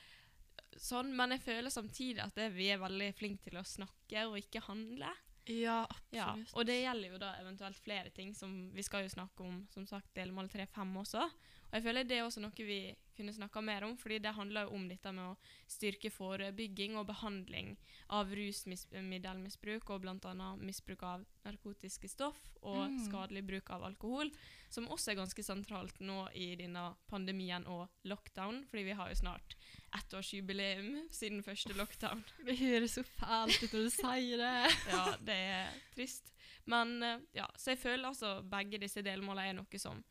sånn, 0.79 1.15
men 1.17 1.33
jeg 1.35 1.41
føler 1.43 1.73
samtidig 1.75 2.21
at 2.23 2.37
det, 2.38 2.50
vi 2.55 2.69
er 2.71 2.79
veldig 2.79 3.09
flinke 3.19 3.49
til 3.49 3.59
å 3.59 3.65
snakke 3.67 4.27
og 4.29 4.37
ikke 4.38 4.62
handle. 4.69 5.11
Ja, 5.49 5.87
Ja, 6.12 6.35
og 6.53 6.67
det 6.69 6.77
gjelder 6.83 7.15
jo 7.15 7.19
da 7.19 7.33
eventuelt 7.41 7.79
flere 7.81 8.11
ting 8.12 8.35
som 8.37 8.53
vi 8.77 8.83
skal 8.85 9.07
jo 9.07 9.09
snakke 9.15 9.47
om, 9.49 9.62
som 9.73 9.87
sagt, 9.88 10.12
delmål 10.15 10.50
3-5 10.53 10.93
også. 11.00 11.25
Og 11.68 11.75
jeg 11.76 11.82
føler 11.84 12.04
det 12.08 12.16
er 12.18 12.25
også 12.25 12.40
noe 12.40 12.64
vi 12.64 12.80
kunne 13.18 13.32
snakka 13.34 13.60
mer 13.60 13.82
om, 13.84 13.96
fordi 13.98 14.20
det 14.22 14.30
handler 14.37 14.68
jo 14.68 14.76
om 14.78 14.84
dette 14.88 15.10
med 15.12 15.25
å 15.32 15.37
styrke 15.68 16.08
forebygging 16.14 16.94
og 16.96 17.08
behandling 17.10 17.72
av 18.14 18.30
rusmiddelmisbruk 18.30 19.90
og 19.90 20.04
bl.a. 20.04 20.48
misbruk 20.62 21.02
av 21.02 21.25
narkotiske 21.44 22.08
stoff 22.08 22.38
og 22.62 22.88
Mm. 22.88 22.98
skadelig 23.04 23.42
bruk 23.46 23.70
av 23.70 23.84
alkohol, 23.84 24.30
som 24.70 24.87
også 24.88 25.10
er 25.12 25.18
ganske 25.18 25.42
sentralt 25.42 25.98
nå 26.00 26.28
i 26.34 26.54
denne 26.56 26.94
pandemien 27.08 27.66
og 27.66 27.88
lockdown, 28.04 28.64
fordi 28.70 28.84
vi 28.84 28.92
har 28.98 29.08
jo 29.10 29.14
snart 29.14 29.56
ettårsjubileum 29.98 31.08
siden 31.10 31.42
første 31.42 31.75
lockdown. 31.76 32.25
Det 32.46 32.56
høres 32.58 32.94
så 32.98 33.02
fælt 33.04 33.62
ut 33.62 33.72
når 33.72 33.84
du 33.84 33.90
sier 33.90 34.37
det. 34.38 34.54
Ja, 34.94 35.04
det 35.20 35.34
er 35.34 35.70
trist. 35.94 36.32
Men 36.68 37.02
eh, 37.02 37.20
ja, 37.34 37.46
så 37.56 37.72
jeg 37.75 37.78
føler 37.82 38.08
altså 38.10 38.42
begge 38.44 38.78
disse 38.78 39.02
delmålene 39.02 39.48
er 39.48 39.58
noe 39.58 39.78
som 39.80 40.02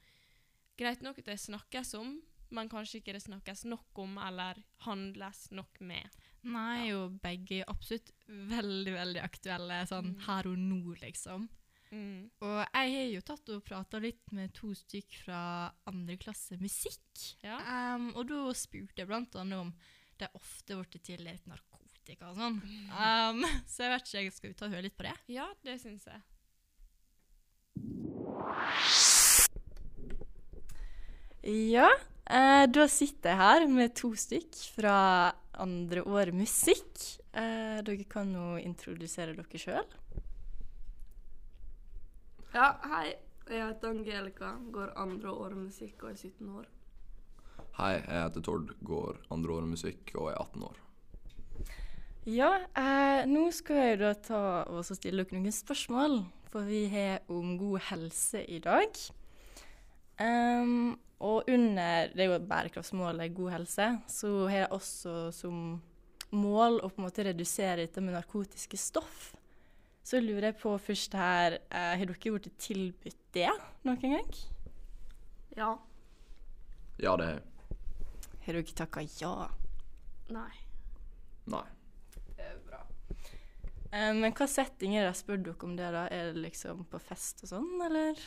Greit 0.77 1.01
nok 1.01 1.17
at 1.19 1.25
det 1.31 1.39
snakkes 1.41 1.93
om, 1.98 2.17
men 2.53 2.69
kanskje 2.72 3.00
ikke 3.01 3.13
det 3.17 3.24
snakkes 3.25 3.65
nok 3.67 3.98
om 4.00 4.17
eller 4.24 4.60
handles 4.86 5.48
nok 5.51 5.79
med. 5.84 6.07
Nei, 6.48 6.88
jo 6.91 7.10
begge 7.24 7.62
er 7.63 7.72
absolutt 7.72 8.12
veldig, 8.29 8.93
veldig 8.93 9.24
aktuelle 9.25 9.81
sånn 9.89 10.13
Mm. 10.15 10.19
her 10.27 10.48
og 10.48 10.57
nå, 10.57 10.96
liksom. 11.01 11.50
Mm. 11.91 12.29
Og 12.43 12.57
jeg 12.74 12.93
har 12.93 13.05
jo 13.15 13.22
tatt 13.22 13.50
og 13.50 13.63
prata 13.65 14.00
litt 14.03 14.31
med 14.36 14.53
to 14.53 14.74
stykk 14.75 15.17
fra 15.25 15.41
andre 15.88 16.17
klasse 16.17 16.57
musikk. 16.60 17.38
Ja. 17.43 17.57
Um, 17.96 18.10
og 18.15 18.27
da 18.27 18.41
spurte 18.53 19.01
jeg 19.01 19.07
blant 19.07 19.36
annet 19.39 19.57
om 19.60 19.74
det 20.19 20.29
ofte 20.36 20.75
ble 20.75 21.00
tildelt 21.00 21.46
narkotika 21.48 22.31
og 22.31 22.38
sånn. 22.38 22.62
Um, 22.91 23.43
så 23.67 23.88
jeg 23.88 23.93
vet 23.96 24.13
ikke, 24.13 24.36
skal 24.36 24.50
vi 24.51 24.57
ta 24.60 24.65
og 24.67 24.72
høre 24.75 24.84
litt 24.88 24.98
på 24.98 25.03
det? 25.07 25.15
ja, 25.27 25.48
det 25.63 25.79
syns 25.81 26.05
jeg. 26.07 26.22
Ja, 31.48 31.88
eh, 32.27 32.66
da 32.68 32.84
sitter 32.92 33.32
jeg 33.32 33.39
her 33.39 33.66
med 33.72 33.94
to 33.96 34.10
stykk 34.20 34.58
fra 34.75 34.96
andre 35.56 36.01
år 36.04 36.34
musikk. 36.36 36.92
Eh, 37.32 37.80
dere 37.88 38.04
kan 38.10 38.34
nå 38.34 38.58
introdusere 38.60 39.32
dere 39.38 39.62
sjøl. 39.62 39.88
Ja, 42.51 42.74
hei. 42.92 43.16
Jeg 43.48 43.63
heter 43.63 43.94
Angelica, 43.94 44.50
går 44.75 44.89
andre 45.00 45.32
år 45.32 45.54
musikk 45.56 46.04
og 46.04 46.10
er 46.10 46.18
17 46.20 46.50
år. 46.51 46.66
Hei, 47.77 47.94
jeg 47.94 48.24
heter 48.25 48.44
Tord, 48.44 48.74
går 48.84 49.22
andre 49.32 49.54
året 49.56 49.72
musikk 49.72 50.12
og 50.18 50.34
er 50.34 50.42
18 50.42 50.66
år. 50.68 50.82
Ja, 52.27 52.50
eh, 52.75 53.24
nå 53.30 53.46
skal 53.56 53.80
jeg 53.86 54.01
da 54.01 54.12
ta 54.20 54.42
og 54.68 54.84
stille 54.89 55.24
dere 55.24 55.39
noen 55.39 55.56
spørsmål, 55.56 56.18
for 56.51 56.68
vi 56.68 56.89
har 56.92 57.24
om 57.32 57.56
god 57.62 57.86
helse 57.88 58.44
i 58.44 58.60
dag. 58.60 59.00
Ehm, 60.24 60.97
og 61.24 61.50
under 61.50 62.12
det 62.13 62.25
er 62.25 62.31
jo 62.31 62.39
bærekraftsmålet 62.50 63.36
god 63.36 63.53
helse, 63.55 63.88
så 64.09 64.31
har 64.47 64.63
jeg 64.63 64.74
også 64.77 65.15
som 65.33 65.62
mål 66.33 66.81
å 66.83 66.89
på 66.91 67.01
en 67.01 67.07
måte 67.07 67.25
redusere 67.25 67.86
dette 67.86 68.03
med 68.03 68.17
narkotiske 68.17 68.79
stoff. 68.79 69.31
Så 70.07 70.21
lurer 70.24 70.51
jeg 70.51 70.59
på 70.62 70.71
først 70.79 71.15
her, 71.19 71.57
uh, 71.67 71.93
har 72.00 72.05
dere 72.05 72.33
blitt 72.38 72.53
tilbudt 72.63 73.17
det 73.36 73.50
noen 73.88 74.13
gang? 74.15 74.29
Ja. 75.57 75.74
Ja, 77.01 77.17
det 77.19 77.27
har 77.27 77.33
jeg. 77.33 77.43
Har 78.45 78.59
dere 78.59 78.77
takka 78.83 79.03
ja? 79.19 79.33
Nei. 80.31 80.53
Nei. 81.51 81.65
Eh, 83.91 84.13
men 84.13 84.33
hva 84.36 84.47
setting 84.51 84.95
er 84.95 85.05
det 85.05 85.12
jeg 85.13 85.19
spør 85.21 85.43
dere 85.45 85.67
om 85.67 85.75
det, 85.77 85.91
da? 85.95 86.05
Er 86.12 86.31
det 86.31 86.43
liksom 86.43 86.83
på 86.91 87.00
fest 87.01 87.45
og 87.45 87.51
sånn, 87.53 87.69
eller? 87.88 88.19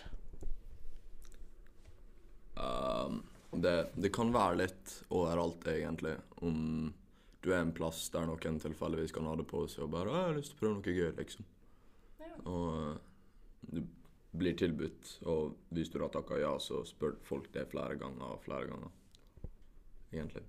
Um, 2.61 3.23
det, 3.63 3.91
det 3.97 4.13
kan 4.15 4.33
være 4.35 4.61
litt 4.63 4.97
overalt, 5.09 5.67
egentlig. 5.69 6.17
Om 6.45 6.93
du 7.41 7.49
er 7.53 7.63
en 7.63 7.73
plass 7.75 8.05
der 8.13 8.29
noen 8.29 8.61
tilfeldigvis 8.61 9.15
kan 9.17 9.27
ha 9.27 9.37
det 9.39 9.49
på 9.49 9.65
seg 9.71 9.87
og 9.87 9.95
bare 9.95 10.13
'Jeg 10.13 10.27
har 10.29 10.37
lyst 10.37 10.53
til 10.53 10.59
å 10.59 10.61
prøve 10.61 10.75
noe 10.77 10.99
gøy', 10.99 11.17
liksom. 11.17 11.49
Og 12.45 12.69
uh, 12.75 12.97
du 13.61 13.83
blir 14.31 14.55
tilbudt, 14.55 15.17
og 15.27 15.57
hvis 15.75 15.91
du 15.91 15.99
da 15.99 16.09
takker 16.13 16.43
ja, 16.43 16.53
så 16.63 16.85
spør 16.87 17.17
folk 17.27 17.51
det 17.55 17.67
flere 17.73 17.97
ganger 17.99 18.37
og 18.37 18.43
flere 18.45 18.69
ganger. 18.71 18.93
Egentlig. 20.13 20.45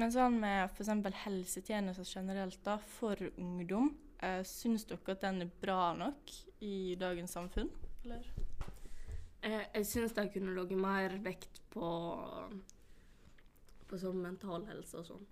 Men 0.00 0.12
sånn 0.12 0.38
med 0.40 0.70
f.eks. 0.72 0.88
helsetjenester 1.26 2.08
generelt 2.08 2.62
da, 2.64 2.78
for 2.78 3.20
ungdom, 3.36 3.90
eh, 4.24 4.40
syns 4.48 4.86
dere 4.88 5.16
at 5.16 5.20
den 5.20 5.44
er 5.44 5.52
bra 5.60 5.92
nok 5.98 6.32
i 6.64 6.96
dagens 7.00 7.36
samfunn? 7.36 7.68
Eller? 8.04 8.24
Jeg, 9.42 9.64
jeg 9.74 9.86
syns 9.88 10.14
de 10.14 10.28
kunne 10.30 10.54
lagt 10.54 10.76
mer 10.78 11.16
vekt 11.24 11.62
på 11.72 11.88
på 13.92 13.98
sånn 14.00 14.22
mental 14.24 14.64
helse 14.70 15.02
og 15.02 15.04
sånn. 15.04 15.26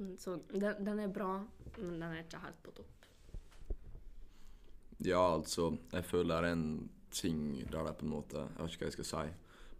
Mm, 0.00 0.16
Så 0.18 0.38
den, 0.50 0.80
den 0.82 1.04
er 1.04 1.12
bra, 1.14 1.36
men 1.76 2.00
den 2.00 2.08
er 2.08 2.24
ikke 2.24 2.40
helt 2.42 2.58
på 2.64 2.74
topp. 2.74 3.06
Ja, 5.02 5.20
altså, 5.36 5.72
jeg 5.92 6.06
føler 6.08 6.42
det 6.42 6.50
er 6.50 6.56
en 6.56 6.66
ting 7.12 7.42
der 7.70 7.86
det 7.86 7.96
på 7.98 8.06
en 8.06 8.12
måte 8.14 8.40
Jeg 8.40 8.56
vet 8.56 8.74
ikke 8.74 8.84
hva 8.84 8.88
jeg 8.88 8.96
skal 8.96 9.08
si. 9.10 9.22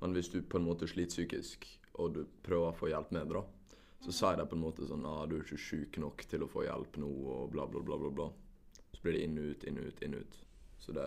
Men 0.02 0.14
hvis 0.16 0.30
du 0.30 0.38
på 0.42 0.59
en 0.59 0.66
måte 0.66 0.88
sliter 0.90 1.14
psykisk, 1.14 1.66
og 1.94 2.14
du 2.16 2.23
prøver 2.44 2.71
å 2.71 2.76
få 2.76 2.90
hjelp 2.90 3.12
med 3.14 3.30
det, 3.30 3.40
da, 3.40 3.76
så 4.02 4.14
sier 4.14 4.38
de 4.38 4.47
på 4.50 4.59
en 4.59 4.64
måte 4.64 4.87
sånn 4.87 5.06
ah, 5.06 5.25
'Du 5.26 5.37
er 5.37 5.44
ikke 5.44 5.66
sjuk 5.66 5.99
nok 6.02 6.25
til 6.30 6.42
å 6.42 6.50
få 6.50 6.66
hjelp 6.66 6.99
nå', 7.02 7.12
og 7.35 7.50
bla, 7.54 7.66
bla, 7.71 7.82
bla, 7.82 7.99
bla. 7.99 8.11
bla. 8.11 8.30
Så 8.92 9.02
blir 9.02 9.18
det 9.18 9.26
inn 9.26 9.38
ut, 9.38 9.64
inn 9.64 9.78
ut, 9.78 10.02
inn 10.02 10.18
ut. 10.18 10.38
Så 10.78 10.94
det 10.94 11.06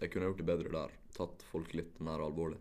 Jeg 0.00 0.10
kunne 0.10 0.30
gjort 0.30 0.40
det 0.42 0.48
bedre 0.48 0.72
der. 0.74 0.96
Tatt 1.14 1.44
folk 1.50 1.74
litt 1.76 2.00
mer 2.02 2.22
alvorlig. 2.24 2.58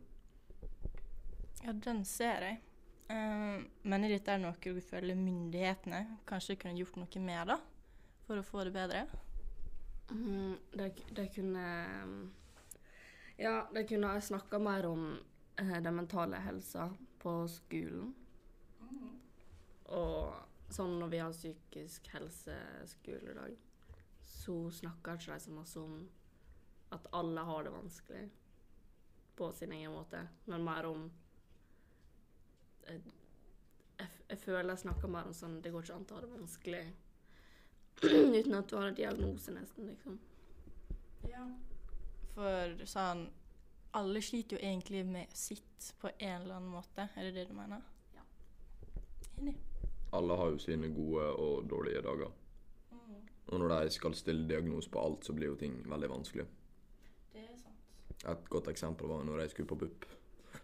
Ja, 1.64 1.74
den 1.74 2.04
ser 2.06 2.46
jeg. 2.46 2.62
Mener 3.08 3.68
men 3.84 4.06
er 4.08 4.16
dette 4.16 4.38
noe 4.42 4.56
du 4.58 4.80
føler 4.82 5.18
myndighetene 5.20 6.00
kanskje 6.30 6.56
kunne 6.62 6.80
gjort 6.80 6.96
noe 6.98 7.22
med, 7.22 7.52
da? 7.52 7.58
For 8.28 8.40
å 8.40 8.46
få 8.48 8.64
det 8.66 8.74
bedre? 8.76 9.04
Mm, 10.10 10.56
de, 10.72 10.88
de 11.16 11.28
kunne 11.36 11.66
Ja, 13.38 13.68
de 13.74 13.84
kunne 13.90 14.14
snakka 14.22 14.60
mer 14.62 14.88
om 14.88 15.06
uh, 15.62 15.78
den 15.84 15.96
mentale 15.96 16.40
helsa 16.46 16.90
på 17.20 17.36
skolen. 17.52 18.14
Og 19.94 20.74
sånn 20.74 20.98
når 21.00 21.12
vi 21.12 21.22
har 21.22 21.36
psykisk 21.36 22.08
helse 22.16 22.56
skoledag, 22.90 23.56
så 24.24 24.56
snakker 24.74 25.20
ikke 25.20 25.36
de 25.36 25.44
så 25.44 25.54
masse 25.54 25.82
om 25.82 25.98
at 26.94 27.08
alle 27.12 27.42
har 27.42 27.64
det 27.64 27.74
vanskelig 27.74 28.24
på 29.36 29.52
sin 29.52 29.72
egen 29.72 29.92
måte, 29.92 30.28
men 30.46 30.66
mer 30.66 30.86
om 30.86 31.06
eh, 32.88 33.02
jeg, 33.98 34.10
jeg 34.30 34.40
føler 34.42 34.74
jeg 34.74 34.84
snakker 34.84 35.10
mer 35.10 35.30
om 35.30 35.36
sånn 35.38 35.60
Det 35.62 35.72
går 35.74 35.86
ikke 35.86 35.96
an 35.96 36.06
å 36.10 36.18
ha 36.18 36.22
det 36.24 36.32
vanskelig 36.34 36.84
uten 38.40 38.58
at 38.58 38.70
du 38.70 38.76
har 38.78 38.90
en 38.90 38.98
diagnose, 38.98 39.54
nesten, 39.54 39.90
liksom. 39.90 40.20
Ja. 41.30 41.46
For 42.34 42.86
sånn 42.90 43.28
Alle 43.94 44.22
sliter 44.26 44.58
jo 44.58 44.66
egentlig 44.66 45.04
med 45.06 45.36
sitt 45.38 45.92
på 46.02 46.10
en 46.18 46.42
eller 46.42 46.56
annen 46.56 46.72
måte. 46.74 47.06
Er 47.14 47.28
det 47.28 47.36
det 47.36 47.44
du 47.52 47.54
mener? 47.54 47.84
Ja. 48.16 48.24
Enig. 49.38 49.54
Alle 50.18 50.38
har 50.40 50.50
jo 50.50 50.58
sine 50.62 50.90
gode 50.94 51.28
og 51.38 51.68
dårlige 51.70 52.02
dager. 52.02 52.32
Og 53.54 53.60
når 53.60 53.76
de 53.76 53.94
skal 53.94 54.16
stille 54.18 54.48
diagnose 54.50 54.90
på 54.90 55.02
alt, 55.02 55.26
så 55.26 55.34
blir 55.38 55.52
jo 55.52 55.60
ting 55.62 55.76
veldig 55.90 56.10
vanskelig. 56.10 56.48
Et 58.24 58.50
godt 58.50 58.70
eksempel 58.72 59.10
var 59.12 59.24
når 59.28 59.44
jeg 59.44 59.54
skulle 59.54 59.72
på 59.74 59.80
BUP. 59.84 60.06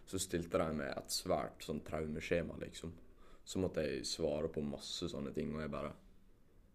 Så 0.06 0.18
stilte 0.18 0.58
de 0.58 0.76
med 0.78 0.90
et 0.94 1.12
svært 1.12 1.64
sånn 1.66 1.82
traumeskjema, 1.84 2.56
liksom. 2.62 2.92
Så 3.44 3.60
måtte 3.60 3.84
jeg 3.84 4.06
svare 4.06 4.48
på 4.52 4.62
masse 4.64 5.08
sånne 5.10 5.32
ting, 5.34 5.52
og 5.54 5.64
jeg 5.64 5.72
bare 5.72 5.92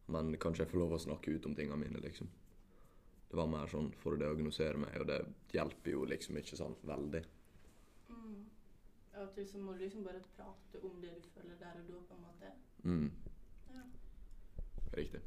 Men 0.08 0.36
kan 0.38 0.54
ikke 0.54 0.62
jeg 0.68 0.70
få 0.70 0.78
lov 0.78 0.92
å 0.94 1.02
snakke 1.02 1.32
ut 1.34 1.46
om 1.50 1.56
tingene 1.58 1.80
mine, 1.82 1.98
liksom? 1.98 2.28
Det 3.30 3.38
var 3.40 3.48
mer 3.50 3.66
sånn 3.72 3.88
for 3.98 4.14
å 4.14 4.20
diagnosere 4.22 4.78
meg, 4.78 5.00
og 5.02 5.08
det 5.10 5.18
hjelper 5.56 5.96
jo 5.96 6.04
liksom 6.06 6.38
ikke 6.38 6.60
sånn 6.60 6.76
veldig. 6.86 7.24
Mm. 8.12 8.44
At 9.18 9.40
du 9.40 9.58
må 9.64 9.74
du 9.74 9.82
liksom 9.82 10.04
bare 10.06 10.22
prate 10.36 10.82
om 10.86 11.00
det 11.02 11.16
du 11.16 11.26
føler 11.34 11.58
der 11.58 11.80
og 11.80 11.90
da, 11.90 12.04
på 12.06 12.20
en 12.20 12.22
måte. 12.28 12.52
Mm. 12.84 13.10
Ja. 13.74 13.82
Riktig. 15.00 15.24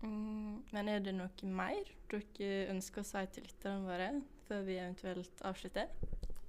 Mm, 0.00 0.64
men 0.72 0.88
er 0.88 1.04
det 1.04 1.14
noe 1.18 1.52
mer 1.52 1.92
dere 2.08 2.70
ønsker 2.72 3.04
å 3.04 3.10
si 3.10 3.26
til 3.34 3.44
lytterne 3.44 3.84
våre 3.90 4.08
før 4.48 4.62
vi 4.66 4.76
eventuelt 4.78 5.42
avslutter? 5.44 5.88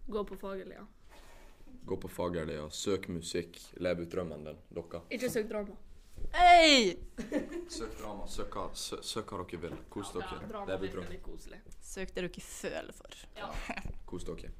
Gå 0.07 0.23
på 0.29 0.35
Fagerlia. 0.39 0.83
ja. 0.83 0.85
gå 1.87 1.95
på 1.97 2.07
fagerlia, 2.11 2.69
søk 2.69 3.05
musikk, 3.09 3.57
lev 3.79 4.01
ut 4.01 4.09
drømmen 4.11 4.41
din. 4.45 4.57
Dere. 4.75 5.01
Ikke 5.09 5.29
søk 5.31 5.47
drama. 5.49 5.75
Hey! 6.33 6.95
Søk 7.69 7.93
drama, 8.01 8.25
søk 8.27 8.51
hva, 8.57 8.65
sø, 8.75 8.97
søk 9.01 9.31
hva 9.31 9.45
dere 9.45 9.61
vil. 9.61 9.75
Kos 9.89 10.11
Ja, 10.15 10.19
dere. 10.19 10.49
drama 10.51 10.65
Leve 10.73 10.89
ut 10.89 10.95
drømmen. 10.97 11.61
Søk 11.81 12.11
det 12.15 12.23
dere 12.27 12.41
føler 12.43 12.91
for. 12.93 13.15
Kos 14.09 14.23
dere. 14.27 14.51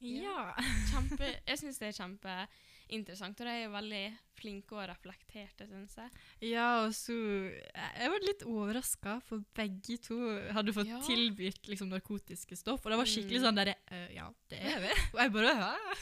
Ja. 0.00 0.52
Kjempe, 0.90 1.32
jeg 1.48 1.58
syns 1.58 1.78
det 1.80 1.88
er 1.88 1.96
kjempeinteressant, 2.88 3.40
og 3.40 3.46
de 3.46 3.52
er 3.52 3.64
jo 3.66 3.70
veldig 3.74 4.02
flinke 4.38 4.72
og 4.76 4.84
reflekterte, 4.88 5.66
syns 5.68 5.96
jeg. 5.98 6.10
Ja, 6.52 6.84
og 6.86 6.92
så 6.94 7.12
Jeg 7.12 8.10
var 8.12 8.20
litt 8.24 8.42
overraska, 8.46 9.20
for 9.26 9.42
begge 9.54 9.98
to 9.98 10.16
hadde 10.54 10.72
fått 10.72 10.86
Ja. 10.88 11.00
tilbudt 11.02 11.68
liksom, 11.68 11.88
narkotiske 11.90 12.56
stoff. 12.56 12.84
Og 12.86 12.90
det 12.92 12.98
var 12.98 13.04
skikkelig 13.04 13.40
Mm. 13.40 13.44
sånn 13.44 13.56
derre 13.56 13.74
øh, 13.92 14.14
Ja, 14.14 14.32
det 14.48 14.58
er 14.60 14.80
vi. 14.80 14.88
Og 15.14 15.20
jeg 15.20 15.32
bare 15.32 15.54
Hæ? 15.54 15.96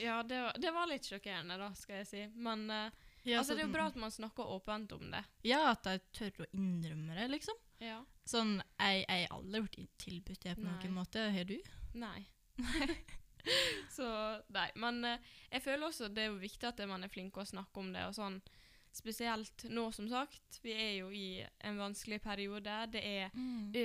Ja, 0.00 0.22
det 0.22 0.40
var, 0.42 0.52
det 0.58 0.72
var 0.74 0.86
litt 0.86 1.02
sjokkerende, 1.04 1.58
da, 1.58 1.72
skal 1.74 1.96
jeg 1.96 2.06
si. 2.06 2.26
Men 2.34 2.70
uh, 2.70 2.90
Ja, 3.24 3.38
altså, 3.38 3.54
det 3.54 3.62
er 3.62 3.66
jo 3.68 3.72
bra 3.72 3.86
at 3.86 3.96
man 3.96 4.10
snakker 4.10 4.42
åpent 4.44 4.92
om 4.92 5.10
det. 5.10 5.24
Ja, 5.44 5.70
at 5.70 5.82
de 5.84 5.98
tør 6.12 6.42
å 6.42 6.46
innrømme 6.54 7.14
det, 7.14 7.28
liksom. 7.30 7.54
Ja. 7.80 8.00
Sånn, 8.26 8.62
jeg 8.80 9.04
har 9.08 9.28
aldri 9.30 9.60
blitt 9.68 9.98
tilbudt 9.98 10.40
det 10.42 10.56
på 10.56 10.62
Nei. 10.64 10.72
noen 10.82 10.94
måte. 10.94 11.30
Har 11.30 11.44
du? 11.44 11.58
Nei. 11.94 12.26
Så 13.96 14.08
nei. 14.54 14.68
Men 14.80 15.04
eh, 15.04 15.30
jeg 15.52 15.64
føler 15.64 15.88
også 15.88 16.10
det 16.12 16.26
er 16.26 16.32
jo 16.32 16.42
viktig 16.42 16.68
at 16.68 16.82
man 16.88 17.04
er 17.04 17.12
flink 17.12 17.36
å 17.36 17.46
snakke 17.48 17.82
om 17.82 17.92
det. 17.94 18.04
og 18.08 18.16
sånn. 18.18 18.40
Spesielt 18.92 19.64
nå, 19.72 19.86
som 19.92 20.08
sagt. 20.10 20.58
Vi 20.60 20.72
er 20.76 20.90
jo 20.98 21.06
i 21.16 21.40
en 21.64 21.78
vanskelig 21.80 22.18
periode. 22.20 22.74
Det 22.92 23.00
er 23.00 23.30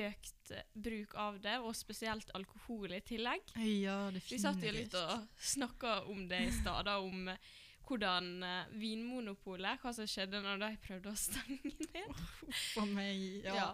økt 0.09 0.51
eh, 0.51 0.65
bruk 0.75 1.15
av 1.15 1.37
det, 1.43 1.55
og 1.63 1.71
spesielt 1.79 2.33
alkohol 2.35 2.91
i 2.91 2.99
tillegg. 3.07 3.55
Ja, 3.63 4.09
Vi 4.11 4.39
satt 4.41 4.59
jo 4.63 4.73
litt 4.75 4.97
og 4.99 5.29
snakka 5.39 6.01
om 6.11 6.27
det 6.27 6.41
i 6.49 6.51
stad, 6.59 6.91
om 6.99 7.31
eh, 7.31 7.55
hvordan 7.87 8.43
uh, 8.43 8.71
Vinmonopolet 8.75 9.79
Hva 9.79 9.93
som 9.95 10.07
skjedde 10.09 10.41
når 10.43 10.59
de 10.59 10.71
prøvde 10.83 11.13
å 11.13 11.15
stenge 11.15 11.71
ned. 11.71 12.23
For 12.73 12.89
meg, 12.91 13.45
ja. 13.47 13.55
Ja. 13.55 13.69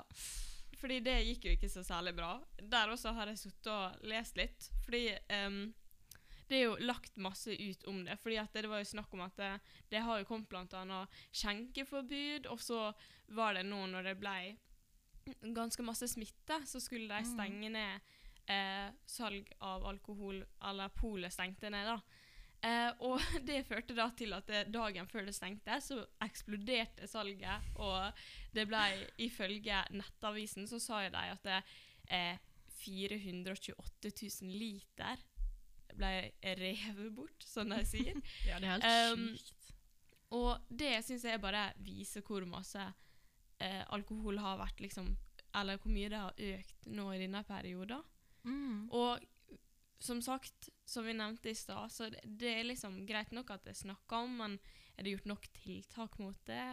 Fordi 0.84 1.00
det 1.00 1.22
gikk 1.24 1.46
jo 1.48 1.54
ikke 1.56 1.72
så 1.72 1.84
særlig 1.88 2.12
bra. 2.18 2.34
Der 2.60 2.92
også 2.92 3.14
har 3.16 3.32
jeg 3.32 3.40
sittet 3.40 3.72
og 3.72 4.04
lest 4.12 4.36
litt. 4.36 4.68
Fordi 4.84 5.06
um, 5.32 5.62
det 6.50 6.58
er 6.58 6.66
jo 6.66 6.74
lagt 6.84 7.16
masse 7.24 7.56
ut 7.56 7.86
om 7.88 8.02
det. 8.04 8.18
Fordi 8.20 8.42
at 8.42 8.52
det, 8.58 8.68
var 8.68 8.84
jo 8.84 8.90
snakk 8.92 9.14
om 9.16 9.24
at 9.24 9.38
det, 9.40 9.54
det 9.94 10.04
har 10.04 10.20
jo 10.20 10.28
kommet 10.28 10.52
bl.a. 10.52 11.00
skjenkeforbud, 11.32 12.52
og 12.52 12.60
så 12.60 12.90
var 13.32 13.56
det 13.56 13.64
nå 13.70 13.80
når 13.94 14.12
det 14.12 14.18
ble 14.20 14.36
ganske 15.56 15.86
masse 15.88 16.10
smitte, 16.12 16.60
så 16.68 16.82
skulle 16.84 17.08
de 17.08 17.32
stenge 17.32 17.70
ned 17.72 18.12
eh, 18.52 18.92
salg 19.08 19.54
av 19.64 19.86
alkohol, 19.88 20.44
eller 20.68 20.92
polet 21.00 21.34
stengte 21.34 21.72
ned, 21.72 21.88
da. 21.88 22.13
Eh, 22.64 22.92
og 23.04 23.20
det 23.48 23.66
førte 23.68 23.96
da 23.98 24.08
til 24.16 24.34
at 24.38 24.50
dagen 24.72 25.10
før 25.12 25.28
det 25.28 25.36
stengte, 25.36 25.80
så 25.84 26.00
eksploderte 26.24 27.10
salget, 27.12 27.74
og 27.76 28.24
det 28.56 28.68
ble 28.70 28.84
ifølge 29.26 29.84
Nettavisen 29.92 30.70
så 30.70 30.80
sa 30.80 31.04
de 31.12 31.28
at 31.34 31.44
det 31.48 31.62
eh, 32.14 32.40
428 32.84 34.12
000 34.44 34.56
liter 34.60 35.22
ble 35.94 36.14
revet 36.58 37.12
bort, 37.16 37.46
som 37.46 37.70
de 37.70 37.84
sier. 37.88 38.18
Ja, 38.50 38.60
det 38.60 38.70
er 38.70 38.74
helt 38.78 39.20
Um. 39.20 39.28
Og 40.34 40.64
det 40.66 40.96
syns 41.06 41.28
jeg 41.28 41.42
bare 41.42 41.68
viser 41.86 42.24
hvor 42.26 42.42
masse 42.50 42.82
eh, 43.62 43.84
alkohol 43.94 44.40
har 44.42 44.58
vært, 44.58 44.82
liksom 44.82 45.12
Eller 45.54 45.78
hvor 45.78 45.94
mye 45.94 46.10
det 46.10 46.18
har 46.18 46.40
økt 46.58 46.88
nå 46.90 47.12
i 47.14 47.20
denne 47.22 47.44
perioden. 47.46 48.02
Mm. 48.44 48.90
Og 48.90 49.22
som 50.04 50.20
sagt, 50.22 50.70
som 50.86 51.06
vi 51.08 51.14
nevnte 51.16 51.52
i 51.52 51.56
stad, 51.56 51.92
så 51.92 52.10
det, 52.12 52.20
det 52.26 52.50
er 52.58 52.66
liksom 52.68 53.06
greit 53.08 53.32
nok 53.36 53.54
at 53.56 53.64
det 53.64 53.72
er 53.72 53.82
snakka 53.86 54.24
om, 54.26 54.34
men 54.42 54.58
er 54.98 55.06
det 55.06 55.14
gjort 55.16 55.30
nok 55.32 55.48
tiltak 55.64 56.18
mot 56.20 56.40
det, 56.50 56.64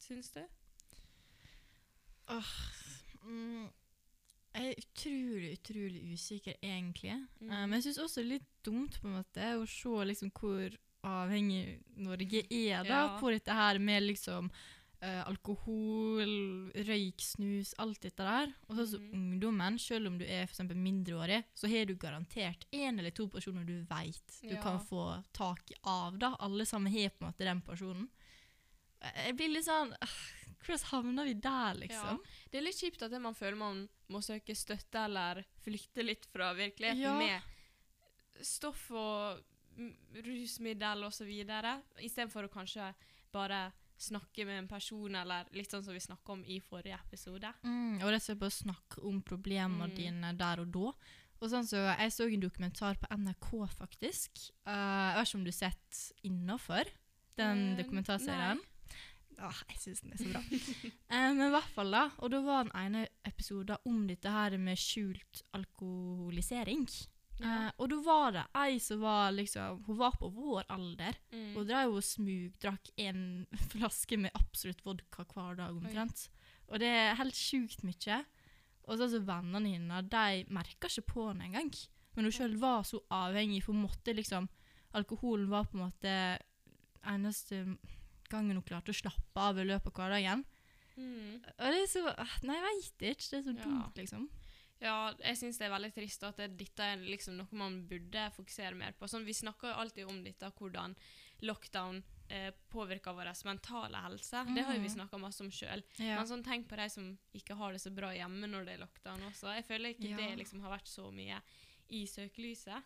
syns 0.00 0.28
du? 0.36 0.42
Mm, 3.24 3.68
jeg 4.54 4.66
er 4.68 4.82
utrolig, 4.82 5.50
utrolig 5.58 6.02
usikker, 6.14 6.58
egentlig. 6.62 7.16
Mm. 7.40 7.48
Uh, 7.50 7.64
men 7.64 7.76
jeg 7.78 7.88
syns 7.88 8.02
også 8.04 8.20
det 8.20 8.26
er 8.26 8.32
litt 8.36 8.50
dumt 8.66 9.00
på 9.00 9.08
en 9.08 9.18
måte 9.20 9.50
å 9.58 9.66
se 9.68 10.06
liksom 10.10 10.32
hvor 10.36 10.76
avhengig 11.06 11.80
Norge 11.96 12.44
er 12.44 12.84
da, 12.84 13.06
Ja. 13.06 13.18
på 13.20 13.30
dette 13.32 13.56
her 13.56 13.78
med 13.80 14.04
liksom 14.04 14.50
eh, 15.02 15.22
alkohol, 15.26 16.72
røyk, 16.74 17.20
snus, 17.24 17.74
alt 17.78 18.00
dette 18.04 18.24
der. 18.26 18.52
Og 18.68 18.76
så 18.76 18.86
som 18.90 19.02
Mhm. 19.02 19.14
ungdommen, 19.14 19.78
selv 19.78 20.06
om 20.08 20.18
du 20.18 20.24
er 20.24 20.46
for 20.46 20.64
mindreårig, 20.74 21.44
så 21.54 21.68
har 21.68 21.86
du 21.86 21.94
garantert 21.96 22.66
én 22.72 22.98
eller 22.98 23.10
to 23.10 23.26
personer 23.28 23.64
du 23.64 23.82
vet 23.84 24.40
du 24.42 24.54
Ja. 24.54 24.62
kan 24.62 24.78
få 24.80 25.24
tak 25.32 25.70
av. 25.84 26.18
da. 26.18 26.36
Alle 26.40 26.64
sammen 26.66 26.92
har 26.92 27.08
på 27.10 27.22
en 27.24 27.32
måte 27.32 27.38
den 27.44 27.62
personen. 27.62 28.08
Jeg 29.02 29.36
blir 29.36 29.48
litt 29.48 29.64
sånn 29.64 29.94
Hvordan 30.60 30.84
havner 30.90 31.24
vi 31.24 31.32
der, 31.34 31.74
liksom? 31.74 32.18
Det 32.50 32.58
er 32.58 32.62
litt 32.62 32.76
kjipt 32.76 33.02
at 33.02 33.12
man 33.20 33.32
føler 33.34 33.56
man 33.56 33.88
må 34.10 34.18
søke 34.20 34.54
støtte 34.54 35.04
eller 35.06 35.42
flykte 35.64 36.04
litt 36.04 36.26
fra 36.26 36.52
virkeligheten 36.52 37.00
Ja. 37.00 37.18
med 37.18 37.42
stoff 38.42 38.90
og 38.90 39.40
mm, 39.78 39.94
rusmiddel 40.22 41.04
osv. 41.06 41.30
Istedenfor 42.02 42.44
å 42.44 42.52
kanskje 42.52 42.94
bare 43.32 43.72
snakke 44.00 44.46
med 44.48 44.58
en 44.62 44.68
person, 44.70 45.14
eller 45.14 45.48
litt 45.52 45.70
sånn 45.70 45.84
som 45.84 45.92
vi 45.94 46.00
snakka 46.00 46.32
om 46.32 46.44
i 46.48 46.58
forrige 46.64 46.96
episode. 46.98 47.50
Mm, 47.62 47.98
og 48.00 48.08
rett 48.10 48.22
og 48.22 48.26
slett 48.30 48.40
bare 48.40 48.56
snakke 48.56 49.02
om 49.04 49.20
problemene 49.22 49.88
Mm. 49.90 49.94
dine 49.96 50.32
der 50.38 50.60
og 50.64 50.70
da. 50.72 50.92
Og 51.40 51.48
sånn 51.48 51.64
så 51.68 51.76
Jeg 51.98 52.12
så 52.12 52.26
en 52.28 52.40
dokumentar 52.40 52.96
på 53.00 53.06
NRK, 53.16 53.50
faktisk. 53.76 54.30
Uh, 54.66 55.12
jeg 55.12 55.16
vet 55.16 55.28
ikke 55.28 55.38
om 55.38 55.44
du 55.44 55.50
har 55.50 55.60
sett 55.70 56.12
'Innafor', 56.24 56.90
den 57.36 57.72
uh, 57.72 57.76
dokumentarserien? 57.78 58.60
Ah, 59.38 59.56
jeg 59.70 59.78
syns 59.80 60.00
den 60.02 60.12
er 60.12 60.16
så 60.18 60.32
bra. 60.32 60.40
uh, 60.40 61.32
men 61.36 61.46
i 61.46 61.50
hvert 61.50 61.70
fall 61.74 61.90
da, 61.90 62.10
og 62.18 62.30
da 62.30 62.40
var 62.44 62.64
den 62.64 62.72
ene 62.76 63.06
episoden 63.24 63.76
om 63.86 64.06
dette 64.06 64.28
her 64.28 64.56
med 64.58 64.76
skjult 64.76 65.42
alkoholisering. 65.54 66.86
Ja. 67.40 67.54
Eh, 67.66 67.70
og 67.80 67.88
da 67.92 67.98
var 68.04 68.34
det 68.36 68.44
ei 68.60 68.78
som 68.82 69.00
var 69.00 69.30
liksom 69.32 69.78
Hun 69.86 69.96
var 69.96 70.16
på 70.20 70.28
vår 70.34 70.66
alder. 70.68 71.16
Mm. 71.32 71.56
Og 71.56 71.66
drev 71.68 71.94
og 71.96 72.04
smugdrakk 72.04 72.90
en 73.00 73.22
flaske 73.72 74.18
med 74.20 74.34
absolutt 74.38 74.84
vodka 74.84 75.24
hver 75.24 75.56
dag 75.62 75.70
omtrent. 75.76 76.28
Og 76.68 76.78
det 76.82 76.90
er 76.92 77.18
helt 77.18 77.34
sjukt 77.38 77.82
mye. 77.86 78.20
Og 78.86 78.96
så 78.98 79.06
altså 79.06 79.22
vennene 79.26 79.74
hennes, 79.76 80.06
de 80.10 80.44
merka 80.52 80.88
ikke 80.90 81.06
på 81.14 81.28
henne 81.30 81.48
engang. 81.48 81.72
Men 82.16 82.26
hun 82.26 82.34
sjøl 82.34 82.56
var 82.58 82.82
så 82.86 83.00
avhengig, 83.14 83.62
for 83.64 83.72
hun 83.74 83.84
måtte 83.86 84.14
liksom 84.16 84.48
Alkoholen 84.98 85.46
var 85.52 85.68
på 85.70 85.76
en 85.78 85.84
måte 85.84 86.12
eneste 87.06 87.60
gangen 88.30 88.58
hun 88.58 88.64
klarte 88.66 88.90
å 88.90 88.96
slappe 88.96 89.38
av 89.42 89.58
i 89.60 89.66
løpet 89.68 89.92
av 89.92 90.00
hverdagen. 90.00 90.42
Mm. 90.96 91.36
Og 91.38 91.66
det 91.70 91.78
er 91.84 91.86
så 91.88 92.02
ah, 92.10 92.32
Nei, 92.42 92.56
jeg 92.58 92.64
veit 92.66 93.04
ikke. 93.12 93.28
Det 93.30 93.38
er 93.38 93.44
så 93.46 93.54
Ja. 93.54 93.62
dumt, 93.64 94.00
liksom. 94.00 94.24
Ja, 94.80 95.12
jeg 95.20 95.36
syns 95.36 95.58
det 95.60 95.66
er 95.66 95.74
veldig 95.74 95.92
trist 95.94 96.22
at 96.24 96.36
dette 96.56 96.80
er 96.82 96.96
liksom 97.04 97.36
noe 97.36 97.48
man 97.52 97.82
burde 97.88 98.30
fokusere 98.32 98.74
mer 98.74 98.92
på. 98.96 99.04
Sånn, 99.08 99.26
vi 99.26 99.34
snakker 99.36 99.74
alltid 99.76 100.06
om 100.08 100.22
dette, 100.24 100.48
hvordan 100.56 100.94
lockdown 101.44 102.02
eh, 102.30 102.52
påvirker 102.70 103.12
vår 103.16 103.28
mentale 103.44 103.98
helse. 104.04 104.44
Det 104.54 104.62
har 104.64 104.72
vi 104.78 104.86
Mhm. 104.86 104.94
snakka 104.94 105.18
masse 105.18 105.40
om 105.42 105.50
sjøl. 105.50 105.82
Ja. 105.98 106.14
Men 106.16 106.26
sånn, 106.26 106.44
tenk 106.44 106.68
på 106.68 106.76
de 106.76 106.88
som 106.88 107.18
ikke 107.34 107.56
har 107.56 107.72
det 107.72 107.80
så 107.80 107.90
bra 107.94 108.12
hjemme 108.14 108.46
når 108.46 108.64
det 108.64 108.74
er 108.74 108.84
lockdown 108.86 109.20
også. 109.28 109.54
Jeg 109.56 109.66
føler 109.66 109.94
ikke 109.94 110.10
Ja. 110.10 110.16
det 110.16 110.38
liksom 110.38 110.60
har 110.62 110.70
vært 110.78 110.86
så 110.86 111.10
mye 111.12 111.42
i 111.90 112.04
søkelyset. 112.06 112.82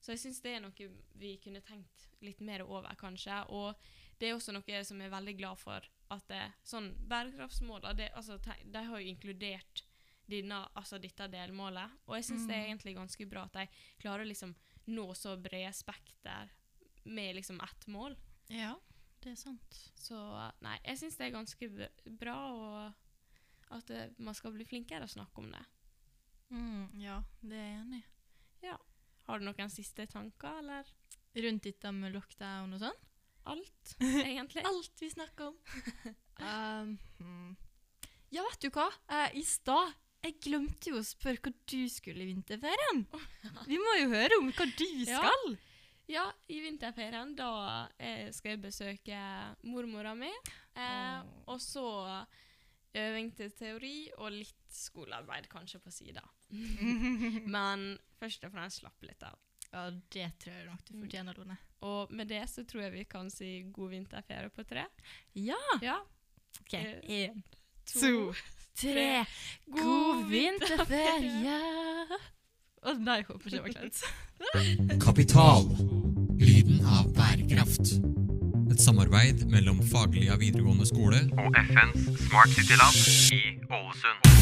Så 0.00 0.12
jeg 0.12 0.18
syns 0.18 0.40
det 0.42 0.54
er 0.56 0.60
noe 0.60 0.72
vi 1.16 1.36
kunne 1.38 1.60
tenkt 1.62 2.08
litt 2.20 2.40
mer 2.40 2.60
over, 2.62 2.94
kanskje. 2.94 3.48
Og 3.50 3.74
det 4.20 4.28
er 4.28 4.34
også 4.36 4.52
noe 4.52 4.84
som 4.84 5.00
jeg 5.00 5.10
er 5.10 5.16
veldig 5.20 5.36
glad 5.38 5.58
for. 5.58 5.80
At 6.10 6.28
det, 6.28 6.52
sånn 6.64 6.94
bærekraftsmålene 7.08 8.12
altså, 8.14 8.38
de 8.70 8.78
har 8.84 8.98
jo 9.00 9.14
inkludert 9.14 9.82
denne, 10.28 10.60
altså 10.78 11.00
dette 11.02 11.28
delmålet. 11.32 11.96
Og 12.06 12.18
jeg 12.18 12.28
syns 12.28 12.46
det 12.48 12.56
er 12.56 12.68
egentlig 12.68 12.96
ganske 12.98 13.28
bra 13.30 13.46
at 13.48 13.56
de 13.56 13.66
klarer 14.02 14.24
å 14.24 14.28
liksom 14.28 14.54
nå 14.92 15.06
så 15.16 15.36
brede 15.40 15.72
spekter 15.76 16.52
med 17.08 17.36
liksom 17.38 17.60
ett 17.64 17.88
mål. 17.92 18.16
ja, 18.52 18.74
det 19.22 19.32
er 19.32 19.40
sant. 19.40 19.80
Så 19.98 20.18
nei, 20.64 20.76
jeg 20.84 21.00
syns 21.00 21.16
det 21.18 21.26
er 21.26 21.34
ganske 21.34 21.70
bra, 22.20 22.36
og 22.52 23.74
at 23.76 23.90
det, 23.90 24.04
man 24.22 24.36
skal 24.36 24.54
bli 24.54 24.64
flinkere 24.68 25.08
å 25.08 25.10
snakke 25.10 25.42
om 25.42 25.50
det. 25.52 25.64
Mm, 26.48 26.84
ja, 27.02 27.18
det 27.42 27.58
er 27.58 27.68
jeg 27.68 27.82
enig 27.82 28.04
i. 28.04 28.06
Har 29.28 29.42
du 29.42 29.44
noen 29.44 29.68
siste 29.68 30.06
tanker, 30.08 30.62
eller? 30.62 30.88
Rundt 31.36 31.66
dette 31.66 31.90
med 31.92 32.14
lockdown 32.14 32.72
og 32.72 32.80
sånn? 32.80 33.00
Alt, 33.52 33.90
egentlig. 34.30 34.62
Alt 34.64 35.02
vi 35.04 35.10
snakker 35.12 35.50
om. 35.50 35.58
um, 36.48 36.94
hmm. 37.18 37.50
Ja, 38.32 38.46
vet 38.46 38.64
du 38.64 38.70
hva? 38.72 38.86
Eh, 39.12 39.36
I 39.40 39.44
stad 39.44 39.92
jeg 40.24 40.34
glemte 40.44 40.90
jo 40.90 40.98
å 40.98 41.06
spørre 41.06 41.40
hva 41.44 41.52
du 41.70 41.80
skulle 41.92 42.24
i 42.24 42.30
vinterferien. 42.32 43.04
Vi 43.68 43.78
må 43.80 43.96
jo 44.00 44.10
høre 44.12 44.38
om 44.40 44.50
hva 44.50 44.66
du 44.78 44.88
skal. 45.06 45.56
Ja, 46.08 46.24
i 46.48 46.62
vinterferien 46.64 47.34
da 47.36 47.50
eh, 48.00 48.30
skal 48.32 48.54
jeg 48.54 48.62
besøke 48.64 49.18
mormora 49.68 50.14
mi. 50.16 50.30
Eh, 50.78 51.20
og 51.46 51.60
så 51.60 51.84
øving 52.98 53.30
til 53.36 53.52
teori 53.52 53.96
og 54.16 54.32
litt 54.32 54.72
skolearbeid 54.72 55.50
kanskje 55.52 55.82
på 55.84 55.92
sida. 55.92 56.24
Men 57.54 57.92
først 58.18 58.48
og 58.48 58.54
fremst 58.56 58.82
slappe 58.82 59.08
litt 59.08 59.22
av. 59.28 59.36
Ja, 59.68 59.88
det 59.92 60.30
tror 60.40 60.54
jeg 60.56 60.68
nok 60.70 60.84
du 60.88 60.94
fortjener, 60.96 61.36
Lone. 61.36 61.58
Og 61.84 62.12
med 62.16 62.30
det 62.32 62.40
så 62.50 62.64
tror 62.66 62.86
jeg 62.86 62.94
vi 62.96 63.04
kan 63.10 63.28
si 63.30 63.50
god 63.74 63.92
vinterferie 63.92 64.50
på 64.50 64.64
tre. 64.66 64.86
Ja! 65.36 65.60
Ja. 65.84 65.98
OK. 66.62 66.72
Eh, 66.74 66.94
Én, 67.04 67.42
to, 67.84 68.00
to, 68.00 68.14
tre. 68.80 69.24
God 69.66 69.82
God 69.82 70.24
vinterferie! 70.30 71.58
Å 72.86 72.94
nei, 72.94 73.20
håper 73.26 73.48
ikke 73.48 73.56
det 73.56 73.62
var 73.64 73.74
kleint. 73.74 74.02
Kapital. 75.06 75.66
Lyden 76.38 76.84
av 76.86 77.10
bærekraft. 77.16 77.96
Et 78.68 78.84
samarbeid 78.84 79.46
mellom 79.50 79.80
Faglia 79.90 80.36
videregående 80.38 80.86
skole 80.86 81.22
Og 81.40 81.56
FNs 81.64 82.10
Smart 82.28 82.52
City 82.54 82.76
Lab 82.78 83.00
i 83.34 83.42
Ålesund. 83.72 84.37